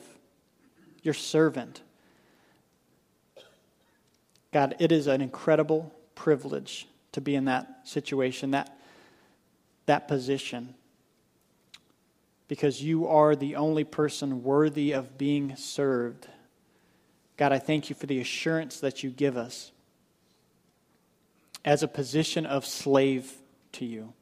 your 1.04 1.14
servant. 1.14 1.80
God, 4.52 4.74
it 4.80 4.90
is 4.90 5.06
an 5.06 5.20
incredible 5.20 5.94
privilege 6.16 6.88
to 7.12 7.20
be 7.20 7.36
in 7.36 7.44
that 7.44 7.82
situation, 7.84 8.50
that, 8.50 8.76
that 9.86 10.08
position, 10.08 10.74
because 12.48 12.82
you 12.82 13.06
are 13.06 13.36
the 13.36 13.54
only 13.54 13.84
person 13.84 14.42
worthy 14.42 14.90
of 14.90 15.16
being 15.16 15.54
served. 15.54 16.26
God, 17.36 17.52
I 17.52 17.60
thank 17.60 17.88
you 17.88 17.94
for 17.94 18.06
the 18.06 18.20
assurance 18.20 18.80
that 18.80 19.04
you 19.04 19.10
give 19.10 19.36
us 19.36 19.70
as 21.64 21.84
a 21.84 21.88
position 21.88 22.44
of 22.44 22.66
slave 22.66 23.36
to 23.72 23.84
you. 23.84 24.12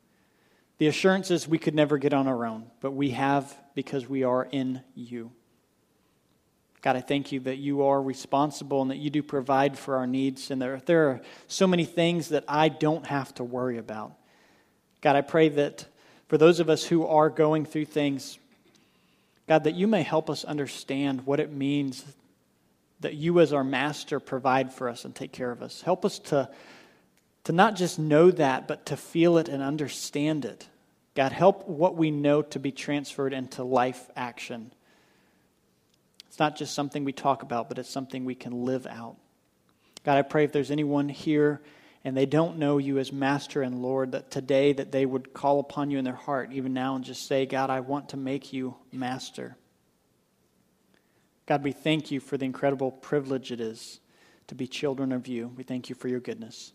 The 0.78 0.86
assurances 0.86 1.48
we 1.48 1.58
could 1.58 1.74
never 1.74 1.98
get 1.98 2.14
on 2.14 2.28
our 2.28 2.46
own, 2.46 2.70
but 2.80 2.92
we 2.92 3.10
have 3.10 3.56
because 3.74 4.08
we 4.08 4.22
are 4.22 4.46
in 4.50 4.82
you. 4.94 5.32
God, 6.80 6.94
I 6.94 7.00
thank 7.00 7.32
you 7.32 7.40
that 7.40 7.56
you 7.56 7.82
are 7.82 8.00
responsible 8.00 8.82
and 8.82 8.90
that 8.90 8.98
you 8.98 9.10
do 9.10 9.22
provide 9.22 9.76
for 9.76 9.96
our 9.96 10.06
needs. 10.06 10.50
And 10.50 10.62
there, 10.62 10.80
there 10.86 11.08
are 11.08 11.20
so 11.48 11.66
many 11.66 11.84
things 11.84 12.28
that 12.28 12.44
I 12.46 12.68
don't 12.68 13.06
have 13.06 13.34
to 13.34 13.44
worry 13.44 13.78
about. 13.78 14.12
God, 15.00 15.16
I 15.16 15.22
pray 15.22 15.48
that 15.48 15.86
for 16.28 16.38
those 16.38 16.60
of 16.60 16.70
us 16.70 16.84
who 16.84 17.06
are 17.06 17.30
going 17.30 17.64
through 17.64 17.86
things, 17.86 18.38
God, 19.48 19.64
that 19.64 19.74
you 19.74 19.88
may 19.88 20.02
help 20.02 20.30
us 20.30 20.44
understand 20.44 21.26
what 21.26 21.40
it 21.40 21.50
means 21.50 22.04
that 23.00 23.14
you, 23.14 23.40
as 23.40 23.52
our 23.52 23.64
master, 23.64 24.20
provide 24.20 24.72
for 24.72 24.88
us 24.88 25.04
and 25.04 25.14
take 25.14 25.32
care 25.32 25.50
of 25.50 25.62
us. 25.62 25.82
Help 25.82 26.04
us 26.04 26.18
to 26.18 26.48
to 27.48 27.54
not 27.54 27.76
just 27.76 27.98
know 27.98 28.30
that, 28.30 28.68
but 28.68 28.84
to 28.84 28.94
feel 28.94 29.38
it 29.38 29.48
and 29.48 29.62
understand 29.62 30.44
it. 30.44 30.68
God, 31.14 31.32
help 31.32 31.66
what 31.66 31.96
we 31.96 32.10
know 32.10 32.42
to 32.42 32.58
be 32.58 32.72
transferred 32.72 33.32
into 33.32 33.64
life 33.64 34.10
action. 34.14 34.70
It's 36.26 36.38
not 36.38 36.58
just 36.58 36.74
something 36.74 37.04
we 37.04 37.14
talk 37.14 37.42
about, 37.42 37.70
but 37.70 37.78
it's 37.78 37.88
something 37.88 38.26
we 38.26 38.34
can 38.34 38.66
live 38.66 38.86
out. 38.86 39.16
God, 40.04 40.18
I 40.18 40.22
pray 40.22 40.44
if 40.44 40.52
there's 40.52 40.70
anyone 40.70 41.08
here 41.08 41.62
and 42.04 42.14
they 42.14 42.26
don't 42.26 42.58
know 42.58 42.76
you 42.76 42.98
as 42.98 43.14
master 43.14 43.62
and 43.62 43.80
Lord, 43.80 44.12
that 44.12 44.30
today 44.30 44.74
that 44.74 44.92
they 44.92 45.06
would 45.06 45.32
call 45.32 45.58
upon 45.58 45.90
you 45.90 45.96
in 45.96 46.04
their 46.04 46.12
heart, 46.12 46.52
even 46.52 46.74
now, 46.74 46.96
and 46.96 47.04
just 47.04 47.26
say, 47.26 47.46
God, 47.46 47.70
I 47.70 47.80
want 47.80 48.10
to 48.10 48.18
make 48.18 48.52
you 48.52 48.76
master. 48.92 49.56
God, 51.46 51.64
we 51.64 51.72
thank 51.72 52.10
you 52.10 52.20
for 52.20 52.36
the 52.36 52.44
incredible 52.44 52.90
privilege 52.90 53.52
it 53.52 53.60
is 53.62 54.00
to 54.48 54.54
be 54.54 54.66
children 54.66 55.12
of 55.12 55.26
you. 55.26 55.50
We 55.56 55.64
thank 55.64 55.88
you 55.88 55.94
for 55.94 56.08
your 56.08 56.20
goodness. 56.20 56.74